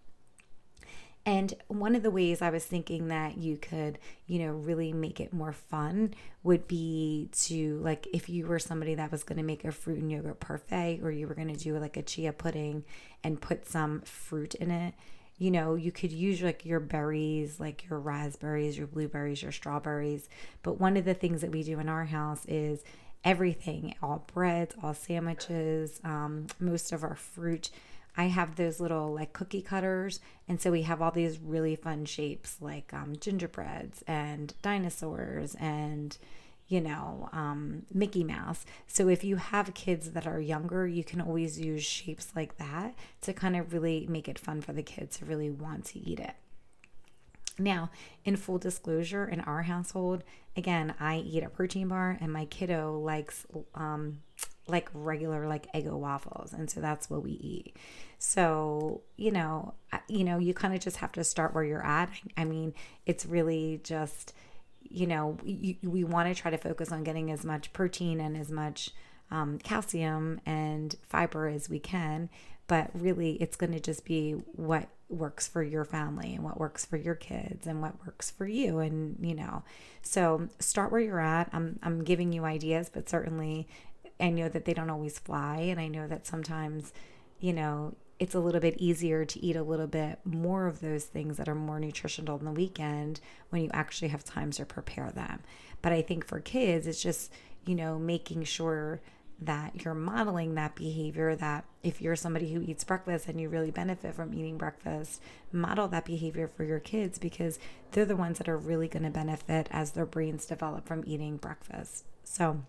and 1.25 1.53
one 1.67 1.95
of 1.95 2.03
the 2.03 2.11
ways 2.11 2.41
I 2.41 2.51
was 2.51 2.65
thinking 2.65 3.07
that 3.07 3.37
you 3.37 3.57
could, 3.57 3.97
you 4.27 4.39
know, 4.39 4.51
really 4.51 4.93
make 4.93 5.19
it 5.19 5.33
more 5.33 5.53
fun 5.53 6.13
would 6.43 6.67
be 6.67 7.29
to, 7.45 7.79
like, 7.79 8.07
if 8.13 8.29
you 8.29 8.45
were 8.45 8.59
somebody 8.59 8.93
that 8.93 9.11
was 9.11 9.23
going 9.23 9.37
to 9.37 9.43
make 9.43 9.65
a 9.65 9.71
fruit 9.71 9.97
and 9.97 10.11
yogurt 10.11 10.39
parfait, 10.39 10.99
or 11.01 11.11
you 11.11 11.27
were 11.27 11.33
going 11.33 11.47
to 11.47 11.55
do 11.55 11.77
like 11.79 11.97
a 11.97 12.03
chia 12.03 12.31
pudding 12.31 12.83
and 13.23 13.41
put 13.41 13.67
some 13.67 14.01
fruit 14.01 14.53
in 14.55 14.69
it, 14.69 14.93
you 15.37 15.49
know, 15.49 15.73
you 15.73 15.91
could 15.91 16.11
use 16.11 16.43
like 16.43 16.63
your 16.63 16.79
berries, 16.79 17.59
like 17.59 17.89
your 17.89 17.99
raspberries, 17.99 18.77
your 18.77 18.87
blueberries, 18.87 19.41
your 19.41 19.51
strawberries. 19.51 20.29
But 20.61 20.79
one 20.79 20.95
of 20.95 21.05
the 21.05 21.15
things 21.15 21.41
that 21.41 21.51
we 21.51 21.63
do 21.63 21.79
in 21.79 21.89
our 21.89 22.05
house 22.05 22.45
is 22.47 22.83
everything 23.23 23.95
all 24.01 24.23
breads, 24.31 24.75
all 24.83 24.93
sandwiches, 24.93 25.99
um, 26.03 26.45
most 26.59 26.91
of 26.91 27.03
our 27.03 27.15
fruit 27.15 27.71
I 28.17 28.25
have 28.25 28.55
those 28.55 28.79
little 28.79 29.13
like 29.13 29.33
cookie 29.33 29.61
cutters. 29.61 30.19
And 30.47 30.59
so 30.61 30.71
we 30.71 30.83
have 30.83 31.01
all 31.01 31.11
these 31.11 31.39
really 31.39 31.75
fun 31.75 32.05
shapes 32.05 32.57
like 32.61 32.93
um, 32.93 33.15
gingerbreads 33.19 34.03
and 34.07 34.53
dinosaurs 34.61 35.55
and, 35.55 36.17
you 36.67 36.81
know, 36.81 37.29
um, 37.33 37.85
Mickey 37.93 38.23
Mouse. 38.23 38.65
So 38.87 39.07
if 39.09 39.23
you 39.23 39.35
have 39.35 39.73
kids 39.73 40.11
that 40.11 40.27
are 40.27 40.39
younger, 40.39 40.87
you 40.87 41.03
can 41.03 41.21
always 41.21 41.59
use 41.59 41.83
shapes 41.83 42.31
like 42.35 42.57
that 42.57 42.95
to 43.21 43.33
kind 43.33 43.55
of 43.55 43.73
really 43.73 44.07
make 44.09 44.27
it 44.27 44.39
fun 44.39 44.61
for 44.61 44.73
the 44.73 44.83
kids 44.83 45.17
to 45.17 45.25
really 45.25 45.49
want 45.49 45.85
to 45.85 45.99
eat 45.99 46.19
it. 46.19 46.35
Now, 47.57 47.89
in 48.25 48.35
full 48.35 48.57
disclosure, 48.57 49.25
in 49.25 49.39
our 49.41 49.63
household, 49.63 50.23
again, 50.57 50.93
I 50.99 51.17
eat 51.17 51.43
a 51.43 51.49
protein 51.49 51.87
bar 51.87 52.17
and 52.19 52.31
my 52.31 52.45
kiddo 52.45 52.99
likes 52.99 53.45
um, 53.73 54.19
like 54.67 54.89
regular 54.93 55.47
like 55.47 55.71
Eggo 55.73 55.93
waffles 55.93 56.53
and 56.53 56.69
so 56.69 56.81
that's 56.81 57.09
what 57.09 57.23
we 57.23 57.31
eat. 57.31 57.77
So 58.19 59.01
you 59.17 59.31
know 59.31 59.73
you 60.07 60.23
know 60.23 60.37
you 60.37 60.53
kind 60.53 60.73
of 60.73 60.79
just 60.79 60.97
have 60.97 61.11
to 61.13 61.23
start 61.23 61.53
where 61.53 61.63
you're 61.63 61.85
at. 61.85 62.09
I 62.37 62.45
mean 62.45 62.73
it's 63.05 63.25
really 63.25 63.81
just 63.83 64.33
you 64.81 65.07
know 65.07 65.37
you, 65.43 65.75
we 65.83 66.03
want 66.03 66.33
to 66.33 66.39
try 66.39 66.51
to 66.51 66.57
focus 66.57 66.91
on 66.91 67.03
getting 67.03 67.31
as 67.31 67.43
much 67.43 67.73
protein 67.73 68.19
and 68.19 68.37
as 68.37 68.51
much 68.51 68.91
um, 69.31 69.57
calcium 69.57 70.39
and 70.45 70.95
fiber 71.01 71.47
as 71.47 71.67
we 71.67 71.79
can 71.79 72.29
but 72.67 72.89
really 72.93 73.33
it's 73.33 73.55
going 73.55 73.71
to 73.71 73.79
just 73.79 74.05
be 74.05 74.31
what 74.31 74.89
works 75.07 75.47
for 75.47 75.61
your 75.61 75.85
family 75.85 76.33
and 76.33 76.43
what 76.43 76.59
works 76.59 76.83
for 76.83 76.97
your 76.97 77.13
kids 77.13 77.67
and 77.67 77.81
what 77.81 77.93
works 78.05 78.31
for 78.31 78.47
you 78.47 78.79
and 78.79 79.17
you 79.21 79.35
know. 79.35 79.63
So 80.01 80.49
start 80.59 80.91
where 80.91 81.01
you're 81.01 81.19
at. 81.19 81.49
I'm 81.53 81.79
i'm 81.83 82.03
giving 82.03 82.33
you 82.33 82.43
ideas 82.45 82.89
but 82.91 83.07
certainly 83.07 83.67
I 84.19 84.29
know 84.29 84.49
that 84.49 84.65
they 84.65 84.73
don't 84.73 84.89
always 84.89 85.19
fly. 85.19 85.57
And 85.57 85.79
I 85.79 85.87
know 85.87 86.07
that 86.07 86.25
sometimes, 86.25 86.93
you 87.39 87.53
know, 87.53 87.95
it's 88.17 88.35
a 88.35 88.39
little 88.39 88.61
bit 88.61 88.77
easier 88.77 89.25
to 89.25 89.43
eat 89.43 89.55
a 89.55 89.63
little 89.63 89.87
bit 89.87 90.19
more 90.23 90.67
of 90.67 90.79
those 90.79 91.03
things 91.03 91.37
that 91.37 91.49
are 91.49 91.55
more 91.55 91.79
nutritional 91.79 92.37
on 92.37 92.45
the 92.45 92.51
weekend 92.51 93.19
when 93.49 93.61
you 93.61 93.69
actually 93.73 94.07
have 94.07 94.23
time 94.23 94.51
to 94.51 94.65
prepare 94.65 95.11
them. 95.11 95.41
But 95.81 95.91
I 95.91 96.01
think 96.01 96.25
for 96.25 96.39
kids, 96.39 96.87
it's 96.87 97.03
just, 97.03 97.31
you 97.65 97.75
know, 97.75 97.99
making 97.99 98.43
sure 98.43 99.01
that 99.41 99.83
you're 99.83 99.93
modeling 99.93 100.55
that 100.55 100.75
behavior 100.75 101.35
that 101.35 101.65
if 101.83 102.01
you're 102.01 102.15
somebody 102.15 102.53
who 102.53 102.61
eats 102.61 102.85
breakfast 102.85 103.27
and 103.27 103.39
you 103.39 103.49
really 103.49 103.71
benefit 103.71 104.13
from 104.15 104.33
eating 104.33 104.57
breakfast 104.57 105.21
model 105.51 105.89
that 105.89 106.05
behavior 106.05 106.47
for 106.47 106.63
your 106.63 106.79
kids 106.79 107.19
because 107.19 107.59
they're 107.91 108.05
the 108.05 108.15
ones 108.15 108.37
that 108.37 108.47
are 108.47 108.57
really 108.57 108.87
going 108.87 109.03
to 109.03 109.09
benefit 109.09 109.67
as 109.71 109.91
their 109.91 110.05
brains 110.05 110.45
develop 110.45 110.87
from 110.87 111.03
eating 111.05 111.35
breakfast 111.35 112.05
so 112.23 112.61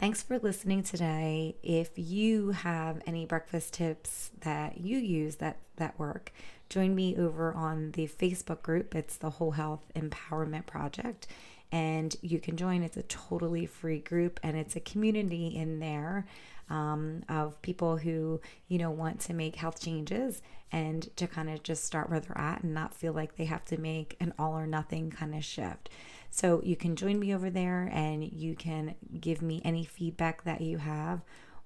Thanks 0.00 0.22
for 0.22 0.38
listening 0.38 0.82
today. 0.82 1.56
If 1.62 1.90
you 1.96 2.52
have 2.52 3.02
any 3.06 3.26
breakfast 3.26 3.74
tips 3.74 4.30
that 4.40 4.80
you 4.80 4.96
use 4.96 5.36
that 5.36 5.58
that 5.76 5.98
work, 5.98 6.32
join 6.70 6.94
me 6.94 7.18
over 7.18 7.52
on 7.52 7.90
the 7.90 8.08
Facebook 8.08 8.62
group. 8.62 8.94
It's 8.94 9.16
the 9.16 9.28
Whole 9.28 9.50
Health 9.50 9.82
Empowerment 9.94 10.64
Project 10.64 11.26
and 11.70 12.16
you 12.22 12.40
can 12.40 12.56
join. 12.56 12.82
It's 12.82 12.96
a 12.96 13.02
totally 13.02 13.66
free 13.66 13.98
group 13.98 14.40
and 14.42 14.56
it's 14.56 14.74
a 14.74 14.80
community 14.80 15.48
in 15.48 15.80
there 15.80 16.26
um, 16.70 17.22
of 17.28 17.60
people 17.60 17.98
who, 17.98 18.40
you 18.68 18.78
know, 18.78 18.90
want 18.90 19.20
to 19.20 19.34
make 19.34 19.56
health 19.56 19.82
changes 19.82 20.40
and 20.72 21.14
to 21.16 21.26
kind 21.26 21.50
of 21.50 21.62
just 21.62 21.84
start 21.84 22.08
where 22.08 22.20
they're 22.20 22.38
at 22.38 22.62
and 22.62 22.72
not 22.72 22.94
feel 22.94 23.12
like 23.12 23.36
they 23.36 23.44
have 23.44 23.66
to 23.66 23.76
make 23.76 24.16
an 24.18 24.32
all 24.38 24.54
or 24.54 24.66
nothing 24.66 25.10
kind 25.10 25.34
of 25.34 25.44
shift. 25.44 25.90
So 26.30 26.62
you 26.64 26.76
can 26.76 26.96
join 26.96 27.18
me 27.18 27.34
over 27.34 27.50
there 27.50 27.90
and 27.92 28.24
you 28.24 28.54
can 28.54 28.94
give 29.20 29.42
me 29.42 29.60
any 29.64 29.84
feedback 29.84 30.44
that 30.44 30.60
you 30.60 30.78
have 30.78 31.22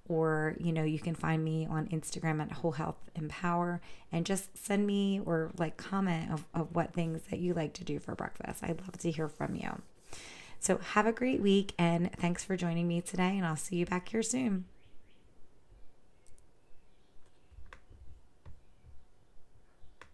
or 0.07 0.55
you 0.59 0.71
know 0.71 0.83
you 0.83 0.99
can 0.99 1.15
find 1.15 1.43
me 1.43 1.65
on 1.65 1.87
instagram 1.87 2.39
at 2.39 2.51
whole 2.51 2.73
health 2.73 3.09
empower 3.15 3.81
and 4.11 4.23
just 4.23 4.55
send 4.55 4.85
me 4.85 5.19
or 5.25 5.49
like 5.57 5.77
comment 5.77 6.31
of, 6.31 6.45
of 6.53 6.75
what 6.75 6.93
things 6.93 7.23
that 7.31 7.39
you 7.39 7.55
like 7.55 7.73
to 7.73 7.83
do 7.83 7.97
for 7.97 8.13
breakfast 8.13 8.63
i'd 8.63 8.79
love 8.81 8.95
to 8.99 9.09
hear 9.09 9.27
from 9.27 9.55
you 9.55 9.81
So 10.59 10.77
have 10.77 11.05
a 11.05 11.11
great 11.11 11.41
week 11.41 11.73
and 11.77 12.11
thanks 12.13 12.43
for 12.43 12.57
joining 12.57 12.87
me 12.87 13.01
today. 13.01 13.37
And 13.37 13.45
I'll 13.45 13.55
see 13.55 13.75
you 13.75 13.85
back 13.85 14.09
here 14.09 14.23
soon. 14.23 14.65